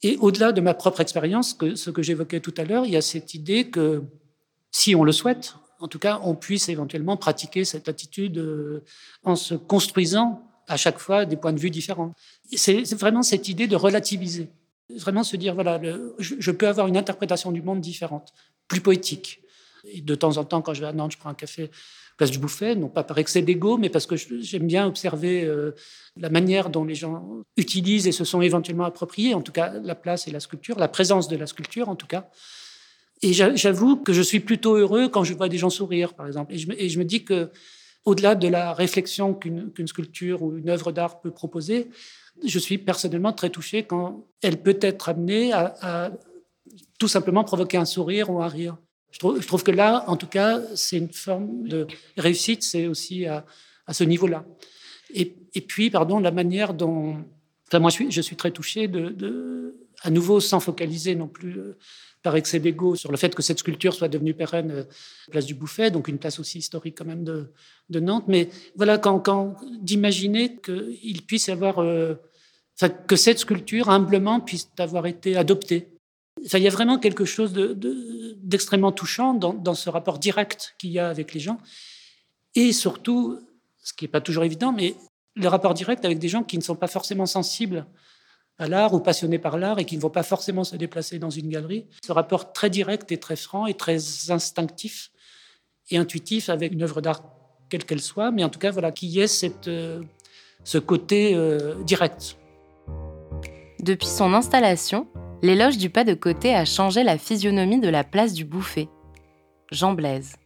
Et 0.03 0.17
au-delà 0.19 0.53
de 0.53 0.61
ma 0.61 0.75
propre 0.75 1.01
expérience, 1.01 1.55
que, 1.55 1.75
ce 1.75 1.91
que 1.91 2.03
j'évoquais 2.03 2.41
tout 2.41 2.55
à 2.57 2.65
l'heure, 2.65 2.85
il 2.85 2.93
y 2.93 2.97
a 2.97 3.03
cette 3.03 3.35
idée 3.35 3.71
que 3.71 4.03
si 4.71 4.95
on 4.95 5.05
le 5.05 5.13
souhaite, 5.13 5.55
en 5.81 5.89
tout 5.89 5.99
cas, 5.99 6.21
on 6.23 6.35
puisse 6.35 6.69
éventuellement 6.69 7.17
pratiquer 7.17 7.65
cette 7.65 7.89
attitude 7.89 8.39
euh, 8.39 8.85
en 9.23 9.37
se 9.37 9.55
construisant 9.55 10.43
à 10.67 10.77
chaque 10.77 10.99
fois 10.99 11.25
des 11.25 11.37
points 11.37 11.53
de 11.53 11.59
vue 11.59 11.71
différents. 11.71 12.15
C'est 12.55 12.83
vraiment 12.95 13.23
cette 13.23 13.49
idée 13.49 13.67
de 13.67 13.77
relativiser. 13.77 14.51
Vraiment 14.97 15.23
se 15.23 15.37
dire, 15.37 15.55
voilà, 15.55 15.81
je, 16.19 16.51
peux 16.51 16.67
avoir 16.67 16.87
une 16.87 16.97
interprétation 16.97 17.53
du 17.53 17.63
monde 17.63 17.81
différente, 17.81 18.33
plus 18.69 18.81
poétique, 18.81 19.41
de 19.85 20.15
temps 20.15 20.37
en 20.37 20.45
temps, 20.45 20.63
quand 20.63 20.75
je 20.75 20.81
vais 20.81 20.87
à 20.87 20.93
Nantes, 20.93 21.13
je 21.13 21.19
prends 21.19 21.31
un 21.31 21.35
café 21.35 21.71
place 22.19 22.31
du 22.31 22.39
Bouffet, 22.39 22.75
non 22.75 22.89
pas 22.89 23.05
par 23.05 23.17
excès 23.19 23.43
d'ego, 23.43 23.79
mais 23.79 23.89
parce 23.89 24.07
que 24.07 24.17
j'aime 24.17 24.67
bien 24.67 24.87
observer 24.87 25.45
euh, 25.45 25.75
la 26.17 26.29
manière 26.29 26.69
dont 26.69 26.85
les 26.85 26.97
gens 26.97 27.45
utilisent 27.57 28.07
et 28.07 28.13
se 28.13 28.25
sont 28.25 28.43
éventuellement 28.43 28.85
appropriés, 28.85 29.35
en 29.35 29.41
tout 29.41 29.53
cas 29.53 29.73
la 29.73 29.95
place 29.95 30.29
et 30.29 30.31
la 30.31 30.41
sculpture, 30.41 30.79
la 30.79 30.89
présence 30.89 31.29
de 31.29 31.37
la 31.37 31.47
sculpture 31.47 31.89
en 31.89 31.97
tout 31.97 32.09
cas. 32.09 32.29
Et 33.23 33.33
j'avoue 33.33 33.97
que 33.97 34.13
je 34.13 34.23
suis 34.23 34.41
plutôt 34.41 34.77
heureux 34.77 35.09
quand 35.09 35.25
je 35.25 35.35
vois 35.35 35.49
des 35.49 35.59
gens 35.59 35.71
sourire, 35.71 36.15
par 36.15 36.29
exemple. 36.29 36.55
Et 36.55 36.89
je 36.89 36.99
me, 36.99 37.05
dis 37.05 37.25
que, 37.25 37.51
au-delà 38.05 38.37
de 38.37 38.47
la 38.47 38.73
réflexion 38.73 39.35
qu'une 39.35 39.89
sculpture 39.89 40.43
ou 40.43 40.57
une 40.57 40.69
œuvre 40.69 40.93
d'art 40.93 41.21
peut 41.21 41.33
proposer, 41.33 41.91
je 42.47 42.59
suis 42.61 42.79
personnellement 42.79 43.33
très 43.33 43.51
touché 43.51 43.83
quand 43.83 44.25
elle 44.41 44.63
peut 44.63 44.79
être 44.81 45.09
amenée 45.09 45.53
à 45.53 46.13
tout 46.99 47.09
simplement 47.09 47.45
provoquer 47.45 47.77
un 47.77 47.85
sourire 47.85 48.31
ou 48.31 48.41
un 48.41 48.49
rire. 48.49 48.77
Je 49.11 49.19
trouve, 49.19 49.63
que 49.63 49.71
là, 49.71 50.05
en 50.07 50.17
tout 50.17 50.27
cas, 50.27 50.61
c'est 50.75 50.99
une 50.99 51.13
forme 51.13 51.67
de 51.67 51.87
réussite, 52.17 52.63
c'est 52.63 52.87
aussi 52.87 53.27
à, 53.27 53.45
ce 53.91 54.05
niveau-là. 54.05 54.45
Et, 55.15 55.35
puis, 55.67 55.91
pardon, 55.91 56.21
la 56.21 56.31
manière 56.31 56.75
dont. 56.75 57.25
Enfin, 57.67 57.79
moi, 57.79 57.91
je 57.91 58.21
suis, 58.21 58.37
très 58.37 58.51
touché 58.51 58.87
de, 58.87 59.75
à 60.03 60.11
nouveau, 60.11 60.41
sans 60.41 60.61
focaliser 60.61 61.15
non 61.15 61.27
plus 61.27 61.59
euh, 61.59 61.77
par 62.23 62.37
excès 62.37 62.61
d'ego 62.61 62.95
sur 62.97 63.11
le 63.11 63.17
fait 63.17 63.35
que 63.35 63.43
cette 63.43 63.59
sculpture 63.59 63.95
soit 63.95 64.09
devenue 64.09 64.35
pérenne 64.35 64.71
euh, 64.71 64.85
place 65.31 65.47
du 65.47 65.55
Bouffet, 65.55 65.91
donc 65.91 66.09
une 66.09 66.19
place 66.19 66.39
aussi 66.39 66.59
historique 66.59 66.97
quand 66.99 67.05
même 67.05 67.25
de, 67.25 67.51
Nantes. 68.01 68.25
Mais 68.29 68.49
voilà, 68.77 68.99
quand, 68.99 69.57
d'imaginer 69.81 70.57
qu'il 70.57 71.23
puisse 71.27 71.49
avoir. 71.49 71.79
Euh, 71.81 72.15
que 73.09 73.17
cette 73.17 73.41
sculpture, 73.41 73.89
humblement, 73.91 74.39
puisse 74.39 74.69
avoir 74.79 75.07
été 75.07 75.37
adoptée 75.37 75.98
il 76.55 76.63
y 76.63 76.67
a 76.67 76.71
vraiment 76.71 76.99
quelque 76.99 77.25
chose 77.25 77.53
d'extrêmement 77.53 78.93
touchant 78.93 79.35
dans, 79.35 79.75
ce 79.75 79.91
rapport 79.91 80.19
direct 80.19 80.75
qu'il 80.79 80.91
y 80.91 80.99
a 80.99 81.09
avec 81.09 81.35
les 81.35 81.41
gens. 81.41 81.59
Et 82.55 82.73
surtout, 82.73 83.41
ce 83.83 83.93
qui 83.93 84.05
n'est 84.05 84.11
pas 84.11 84.21
toujours 84.21 84.45
évident, 84.45 84.73
mais 84.73 84.95
le 85.37 85.49
rapport 85.49 85.75
direct 85.75 86.05
avec 86.05 86.19
des 86.19 86.29
gens 86.29 86.43
qui 86.43 86.57
ne 86.57 86.63
sont 86.63 86.77
pas 86.77 86.87
forcément 86.87 87.27
sensibles 87.27 87.87
à 88.59 88.67
l'art 88.67 88.95
ou 88.95 89.01
passionnés 89.01 89.39
par 89.39 89.57
l'art 89.57 89.79
et 89.79 89.85
qui 89.85 89.97
ne 89.97 90.01
vont 90.01 90.11
pas 90.11 90.25
forcément 90.25 90.65
se 90.65 90.77
déplacer 90.77 91.19
dans 91.19 91.31
une 91.31 91.49
galerie. 91.49 91.87
Ce 92.05 92.11
rapport 92.11 92.53
très 92.53 92.71
direct 92.71 93.13
et 93.13 93.19
très 93.19 93.37
franc 93.37 93.67
et 93.67 93.75
très 93.75 94.31
instinctif 94.31 95.13
et 95.91 95.97
intuitif 95.97 96.49
avec 96.49 96.73
une 96.73 96.83
œuvre 96.83 97.01
d'art 97.01 97.23
quelle 97.69 97.85
qu'elle 97.85 98.01
soit, 98.01 98.31
mais 98.31 98.43
en 98.45 98.49
tout 98.49 98.59
cas, 98.59 98.71
voilà, 98.71 98.93
qu'il 98.93 99.11
y 99.11 99.21
ait 99.21 99.27
ce 99.29 100.79
côté 100.79 101.35
euh, 101.35 101.75
direct. 101.85 102.37
Depuis 103.81 104.07
son 104.07 104.33
installation, 104.35 105.07
l'éloge 105.43 105.79
du 105.79 105.91
pas 105.91 106.05
de 106.05 106.15
côté 106.15 106.55
a 106.55 106.65
changé 106.65 107.03
la 107.03 107.19
physionomie 107.19 107.81
de 107.81 107.89
la 107.89 108.05
place 108.05 108.33
du 108.33 108.45
Bouffet. 108.45 108.89
Jean 109.71 109.93
Blaise. 109.93 110.37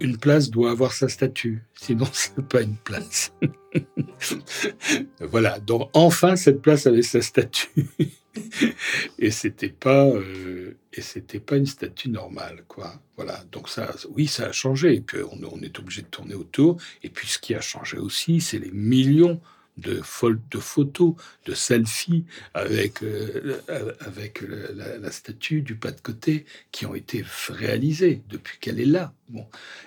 Une 0.00 0.16
place 0.16 0.50
doit 0.50 0.72
avoir 0.72 0.92
sa 0.92 1.08
statue, 1.08 1.62
sinon 1.74 2.06
c'est 2.12 2.46
pas 2.46 2.62
une 2.62 2.76
place. 2.76 3.32
voilà, 5.20 5.60
donc 5.60 5.88
enfin 5.92 6.36
cette 6.36 6.62
place 6.62 6.86
avait 6.86 7.02
sa 7.02 7.22
statue. 7.22 7.86
et 9.18 9.30
c'était 9.30 9.68
pas 9.68 10.06
euh, 10.06 10.76
et 10.92 11.00
c'était 11.00 11.38
pas 11.38 11.56
une 11.56 11.66
statue 11.66 12.10
normale 12.10 12.64
quoi 12.66 12.94
voilà 13.16 13.40
donc 13.52 13.68
ça 13.68 13.94
oui 14.10 14.26
ça 14.26 14.46
a 14.46 14.52
changé 14.52 14.94
et 14.94 15.00
puis 15.00 15.18
on, 15.22 15.38
on 15.52 15.60
est 15.60 15.78
obligé 15.78 16.02
de 16.02 16.08
tourner 16.08 16.34
autour 16.34 16.76
et 17.04 17.10
puis 17.10 17.28
ce 17.28 17.38
qui 17.38 17.54
a 17.54 17.60
changé 17.60 17.96
aussi 17.96 18.40
c'est 18.40 18.58
les 18.58 18.72
millions 18.72 19.40
de, 19.76 20.00
photos, 20.02 21.14
de 21.46 21.54
selfies 21.54 22.24
avec, 22.54 23.02
euh, 23.02 23.60
avec 24.00 24.40
la, 24.40 25.10
statue 25.10 25.62
du 25.62 25.76
pas 25.76 25.90
de 25.90 26.00
côté 26.00 26.44
qui 26.72 26.86
ont 26.86 26.94
été 26.94 27.24
réalisées 27.48 28.22
depuis 28.28 28.58
qu'elle 28.58 28.80
est 28.80 28.86
là. 28.86 29.12
Bon. 29.28 29.46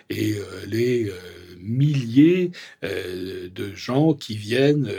Et 0.09 0.33
euh, 0.33 0.43
les 0.67 1.09
euh, 1.09 1.13
milliers 1.59 2.51
de 2.83 3.75
gens 3.75 4.13
qui 4.13 4.37
viennent 4.37 4.89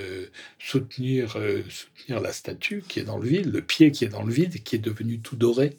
soutenir, 0.59 1.37
soutenir 1.69 2.21
la 2.21 2.33
statue 2.33 2.83
qui 2.87 3.01
est 3.01 3.05
dans 3.05 3.19
le 3.19 3.29
vide, 3.29 3.53
le 3.53 3.63
pied 3.63 3.91
qui 3.91 4.05
est 4.05 4.09
dans 4.09 4.25
le 4.25 4.33
vide, 4.33 4.63
qui 4.63 4.77
est 4.77 4.81
devenu 4.81 5.21
tout 5.21 5.37
doré 5.37 5.79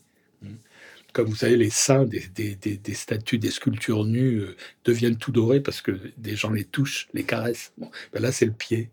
comme 1.11 1.25
vous 1.27 1.35
savez, 1.35 1.57
les 1.57 1.71
seins 1.71 2.05
des, 2.05 2.23
des, 2.35 2.55
des, 2.55 2.93
statues, 2.93 3.39
des 3.39 3.49
sculptures 3.49 4.05
nues 4.05 4.43
deviennent 4.85 5.17
tout 5.17 5.31
dorés 5.31 5.59
parce 5.59 5.81
que 5.81 5.99
des 6.17 6.35
gens 6.35 6.51
les 6.51 6.63
touchent, 6.63 7.09
les 7.15 7.23
caressent. 7.23 7.73
Bon, 7.79 7.89
ben 8.13 8.21
là, 8.21 8.31
c'est 8.31 8.45
le 8.45 8.51
pied. 8.51 8.91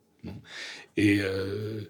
Euh, 0.98 1.82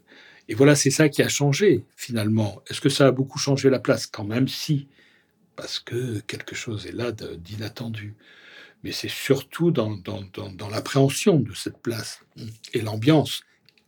et, 0.48 0.54
voilà, 0.54 0.74
c'est 0.76 0.90
ça 0.90 1.08
qui 1.08 1.22
a 1.22 1.28
changé 1.28 1.84
finalement. 1.96 2.62
Est-ce 2.68 2.80
que 2.80 2.88
ça 2.88 3.06
a 3.08 3.10
beaucoup 3.10 3.38
changé 3.38 3.70
la 3.70 3.78
place? 3.78 4.06
Quand 4.06 4.24
même, 4.24 4.48
si, 4.48 4.88
parce 5.56 5.80
que 5.80 6.20
quelque 6.20 6.54
chose 6.54 6.86
est 6.86 6.92
là 6.92 7.12
d'inattendu. 7.12 8.14
Mais 8.82 8.92
c'est 8.92 9.10
surtout 9.10 9.70
dans, 9.70 9.96
dans 9.96 10.68
l'appréhension 10.68 11.40
de 11.40 11.54
cette 11.54 11.78
place 11.78 12.20
et 12.72 12.80
l'ambiance 12.82 13.42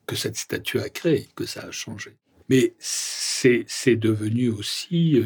que 0.06 0.16
cette 0.16 0.36
statue 0.36 0.80
a 0.80 0.88
créée 0.88 1.28
que 1.36 1.46
ça 1.46 1.62
a 1.62 1.70
changé. 1.70 2.16
Mais 2.48 2.74
c'est 2.80 3.96
devenu 3.96 4.48
aussi 4.48 5.18
euh, 5.18 5.24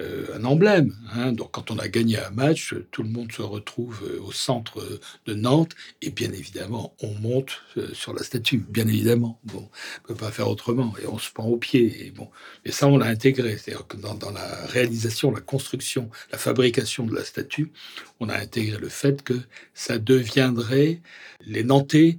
euh, 0.00 0.26
un 0.34 0.44
emblème. 0.44 0.94
Hein. 1.12 1.32
Donc, 1.32 1.52
quand 1.52 1.70
on 1.70 1.78
a 1.78 1.88
gagné 1.88 2.18
un 2.18 2.30
match, 2.30 2.74
tout 2.90 3.02
le 3.02 3.10
monde 3.10 3.32
se 3.32 3.42
retrouve 3.42 4.02
euh, 4.04 4.20
au 4.22 4.32
centre 4.32 4.82
de 5.26 5.34
Nantes 5.34 5.72
et 6.00 6.10
bien 6.10 6.32
évidemment, 6.32 6.94
on 7.02 7.12
monte 7.14 7.62
sur 7.92 8.14
la 8.14 8.22
statue. 8.22 8.64
Bien 8.68 8.88
évidemment, 8.88 9.38
bon, 9.44 9.68
on 10.04 10.08
peut 10.08 10.14
pas 10.14 10.30
faire 10.30 10.48
autrement 10.48 10.94
et 11.02 11.06
on 11.06 11.18
se 11.18 11.30
prend 11.30 11.46
au 11.46 11.58
pied. 11.58 12.06
Et 12.06 12.10
bon, 12.10 12.30
mais 12.64 12.72
ça, 12.72 12.88
on 12.88 12.96
l'a 12.96 13.06
intégré. 13.06 13.58
C'est-à-dire 13.58 13.86
que 13.86 13.96
dans, 13.96 14.14
dans, 14.14 14.30
la 14.30 14.66
réalisation, 14.66 15.30
la 15.30 15.40
construction, 15.40 16.10
la 16.32 16.38
fabrication 16.38 17.04
de 17.04 17.14
la 17.14 17.24
statue, 17.24 17.72
on 18.20 18.28
a 18.28 18.36
intégré 18.36 18.78
le 18.78 18.88
fait 18.88 19.22
que 19.22 19.34
ça 19.74 19.98
deviendrait 19.98 21.02
les 21.46 21.62
Nantais, 21.62 22.18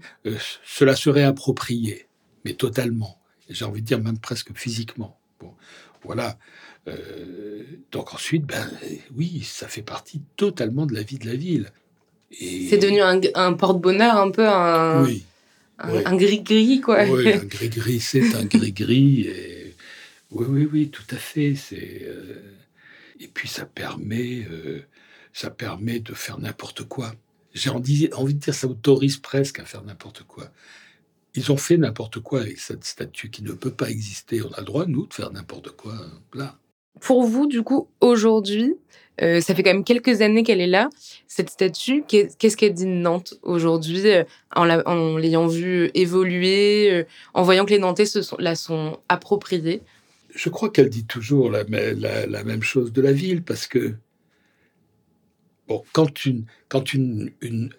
cela 0.65 0.95
serait 0.95 1.23
approprié, 1.23 2.07
mais 2.43 2.53
totalement 2.53 3.19
j'ai 3.49 3.65
envie 3.65 3.81
de 3.81 3.87
dire 3.87 3.99
même 3.99 4.19
presque 4.19 4.55
physiquement. 4.55 5.19
Bon, 5.39 5.53
voilà. 6.03 6.37
Euh, 6.87 7.63
donc 7.91 8.13
ensuite, 8.13 8.45
ben 8.45 8.69
oui, 9.15 9.41
ça 9.43 9.67
fait 9.67 9.81
partie 9.81 10.21
totalement 10.35 10.85
de 10.85 10.93
la 10.93 11.01
vie 11.01 11.17
de 11.17 11.25
la 11.25 11.35
ville. 11.35 11.71
C'est 12.31 12.77
devenu 12.77 13.01
un, 13.01 13.53
porte-bonheur, 13.53 14.17
un 14.17 14.29
peu 14.29 14.47
un, 14.47 15.05
un, 15.79 16.15
gris-gris, 16.15 16.81
quoi. 16.81 17.05
Oui, 17.05 17.31
un 17.31 17.37
gris-gris, 17.45 17.99
c'est 17.99 18.35
un 18.35 18.45
gris-gris. 18.45 19.21
Et... 19.21 19.75
Oui, 20.31 20.45
oui, 20.49 20.69
oui, 20.71 20.89
tout 20.89 21.05
à 21.11 21.17
fait. 21.17 21.55
C'est 21.55 22.01
euh, 22.03 22.41
Et 23.19 23.27
puis 23.27 23.47
ça 23.47 23.65
permet, 23.65 24.45
euh, 24.51 24.85
ça 25.33 25.49
permet 25.49 25.99
de 25.99 26.13
faire 26.13 26.39
n'importe 26.39 26.83
quoi. 26.83 27.13
J'ai 27.53 27.69
envie 27.69 28.09
de 28.09 28.31
dire, 28.33 28.53
ça 28.53 28.67
autorise 28.67 29.17
presque 29.17 29.59
à 29.59 29.65
faire 29.65 29.83
n'importe 29.83 30.23
quoi. 30.23 30.51
Ils 31.35 31.51
ont 31.51 31.57
fait 31.57 31.77
n'importe 31.77 32.19
quoi 32.19 32.41
avec 32.41 32.59
cette 32.59 32.85
statue 32.85 33.29
qui 33.29 33.43
ne 33.43 33.51
peut 33.51 33.71
pas 33.71 33.89
exister. 33.89 34.41
On 34.41 34.51
a 34.53 34.59
le 34.59 34.65
droit, 34.65 34.85
nous, 34.85 35.05
de 35.05 35.13
faire 35.13 35.31
n'importe 35.31 35.71
quoi 35.71 35.93
euh, 35.93 36.37
là. 36.37 36.57
Pour 37.01 37.23
vous, 37.23 37.45
du 37.45 37.61
coup, 37.61 37.89
aujourd'hui, 37.99 38.75
euh, 39.21 39.41
ça 39.41 39.53
fait 39.53 39.63
quand 39.63 39.73
même 39.73 39.83
quelques 39.83 40.21
années 40.21 40.43
qu'elle 40.43 40.61
est 40.61 40.67
là. 40.67 40.89
Cette 41.27 41.49
statue, 41.49 42.03
qu'est-ce 42.07 42.55
qu'elle 42.55 42.73
dit 42.73 42.85
de 42.85 42.89
Nantes 42.89 43.33
aujourd'hui, 43.43 44.09
euh, 44.09 44.23
en 44.55 45.17
l'ayant 45.17 45.47
vue 45.47 45.91
évoluer, 45.93 47.05
en 47.33 47.43
voyant 47.43 47.65
que 47.65 47.71
les 47.71 47.79
Nantais 47.79 48.05
se 48.05 48.21
sont, 48.21 48.37
la 48.39 48.55
sont 48.55 48.99
appropriés? 49.09 49.81
Je 50.33 50.49
crois 50.49 50.69
qu'elle 50.69 50.89
dit 50.89 51.05
toujours 51.05 51.51
la, 51.51 51.63
la, 51.65 52.43
même 52.43 52.63
chose 52.63 52.93
de 52.93 53.01
la 53.01 53.11
ville, 53.11 53.43
parce 53.43 53.67
que, 53.67 53.95
bon, 55.67 55.83
quand 55.91 56.25
une, 56.25 56.45
quand 56.69 56.93
une, 56.93 57.31
une 57.41 57.71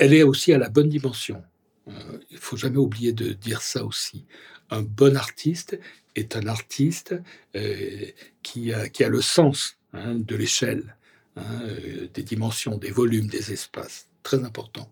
elle 0.00 0.14
est 0.14 0.22
aussi 0.22 0.52
à 0.52 0.58
la 0.58 0.70
bonne 0.70 0.88
dimension. 0.88 1.42
Euh, 1.88 1.92
il 2.30 2.38
faut 2.38 2.56
jamais 2.56 2.76
oublier 2.76 3.12
de 3.12 3.32
dire 3.32 3.62
ça 3.62 3.84
aussi. 3.84 4.24
Un 4.70 4.82
bon 4.82 5.16
artiste 5.16 5.78
est 6.14 6.36
un 6.36 6.46
artiste 6.46 7.14
euh, 7.56 8.06
qui, 8.42 8.72
a, 8.72 9.08
le 9.08 9.20
sens 9.20 9.76
hein, 9.92 10.14
de 10.14 10.36
l'échelle, 10.36 10.96
hein, 11.36 11.62
euh, 11.62 12.08
des 12.14 12.22
dimensions, 12.22 12.76
des 12.76 12.90
volumes, 12.90 13.26
des 13.26 13.52
espaces. 13.52 14.08
Très 14.22 14.44
important. 14.44 14.90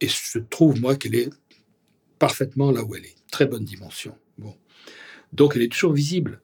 Et 0.00 0.08
je 0.08 0.38
trouve, 0.38 0.80
moi, 0.80 0.96
qu'elle 0.96 1.14
est 1.14 1.30
parfaitement 2.18 2.70
là 2.70 2.82
où 2.82 2.94
elle 2.94 3.06
est. 3.06 3.16
Très 3.30 3.46
bonne 3.46 3.64
dimension. 3.64 4.16
Bon. 4.36 4.56
Donc 5.32 5.54
elle 5.54 5.62
est 5.62 5.72
toujours 5.72 5.92
visible. 5.92 6.40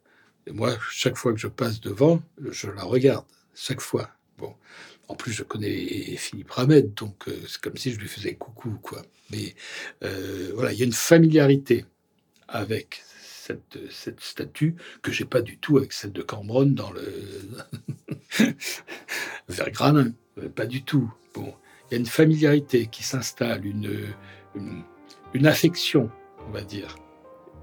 Et 0.47 0.53
moi, 0.53 0.77
chaque 0.91 1.17
fois 1.17 1.33
que 1.33 1.41
je 1.41 1.49
passe 1.49 1.81
devant, 1.81 2.23
je 2.39 2.69
la 2.69 2.85
regarde. 2.85 3.27
Chaque 3.55 3.81
fois. 3.81 4.11
Bon. 4.39 4.55
En 5.09 5.15
plus, 5.15 5.33
je 5.33 5.43
connais 5.43 6.17
Philippe 6.17 6.51
Ramed, 6.51 6.95
donc 6.95 7.29
euh, 7.29 7.39
c'est 7.47 7.61
comme 7.61 7.77
si 7.77 7.93
je 7.93 7.99
lui 7.99 8.09
faisais 8.09 8.35
coucou, 8.35 8.79
quoi. 8.83 9.03
Mais 9.31 9.55
euh, 10.03 10.51
voilà, 10.55 10.73
il 10.73 10.79
y 10.79 10.83
a 10.83 10.87
une 10.87 10.93
familiarité 10.93 11.85
avec 12.49 13.03
cette, 13.23 13.79
cette 13.91 14.21
statue 14.21 14.77
que 15.03 15.13
j'ai 15.13 15.27
pas 15.27 15.43
du 15.43 15.59
tout 15.59 15.77
avec 15.77 15.93
celle 15.93 16.13
de 16.13 16.23
Cambronne 16.23 16.75
dans 16.75 16.91
le 16.91 17.05
vers 19.49 19.71
Granin, 19.71 20.13
euh, 20.39 20.49
pas 20.49 20.67
du 20.67 20.83
tout. 20.83 21.13
Bon, 21.35 21.55
il 21.91 21.93
y 21.93 21.97
a 21.97 21.99
une 21.99 22.07
familiarité 22.07 22.87
qui 22.87 23.03
s'installe, 23.03 23.67
une, 23.67 24.15
une, 25.35 25.47
affection, 25.47 26.11
on 26.49 26.51
va 26.51 26.63
dire, 26.63 26.97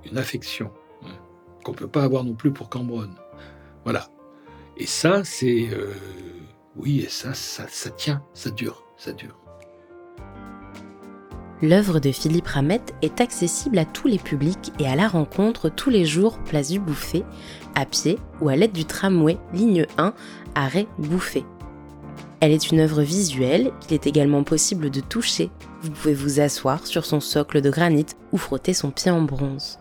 une 0.05 0.19
affection 0.19 0.71
hein, 1.03 1.17
qu'on 1.63 1.73
peut 1.73 1.87
pas 1.87 2.03
avoir 2.03 2.23
non 2.23 2.35
plus 2.35 2.51
pour 2.51 2.69
Cambronne. 2.69 3.15
Voilà. 3.83 4.09
Et 4.77 4.85
ça, 4.85 5.23
c'est 5.23 5.69
oui, 6.75 7.01
et 7.01 7.09
ça, 7.09 7.33
ça, 7.33 7.89
tient, 7.89 8.23
ça 8.33 8.49
dure, 8.49 8.83
ça 8.97 9.11
dure. 9.11 9.37
L'œuvre 11.61 11.99
de 11.99 12.11
Philippe 12.11 12.47
Ramette 12.47 12.93
est 13.03 13.21
accessible 13.21 13.77
à 13.77 13.85
tous 13.85 14.07
les 14.07 14.17
publics 14.17 14.71
et 14.79 14.87
à 14.87 14.95
la 14.95 15.07
rencontre 15.07 15.69
tous 15.69 15.91
les 15.91 16.05
jours 16.05 16.39
place 16.39 16.69
du 16.69 16.79
Bouffet, 16.79 17.23
à 17.75 17.85
pied 17.85 18.17
ou 18.41 18.49
à 18.49 18.55
l'aide 18.55 18.71
du 18.71 18.85
tramway 18.85 19.37
ligne 19.53 19.85
1 19.97 20.13
arrêt 20.55 20.87
Bouffet. 20.97 21.43
Elle 22.39 22.51
est 22.51 22.71
une 22.71 22.79
œuvre 22.79 23.03
visuelle 23.03 23.71
qu'il 23.81 23.93
est 23.93 24.07
également 24.07 24.43
possible 24.43 24.89
de 24.89 25.01
toucher. 25.01 25.51
Vous 25.83 25.91
pouvez 25.91 26.15
vous 26.15 26.39
asseoir 26.39 26.87
sur 26.87 27.05
son 27.05 27.19
socle 27.19 27.61
de 27.61 27.69
granit 27.69 28.07
ou 28.31 28.37
frotter 28.37 28.73
son 28.73 28.89
pied 28.89 29.11
en 29.11 29.21
bronze. 29.21 29.80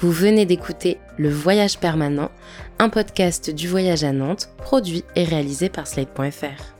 Vous 0.00 0.12
venez 0.12 0.46
d'écouter 0.46 0.96
Le 1.18 1.28
Voyage 1.28 1.78
Permanent, 1.78 2.30
un 2.78 2.88
podcast 2.88 3.50
du 3.50 3.68
voyage 3.68 4.02
à 4.02 4.12
Nantes, 4.12 4.48
produit 4.56 5.04
et 5.14 5.24
réalisé 5.24 5.68
par 5.68 5.86
Slate.fr. 5.86 6.79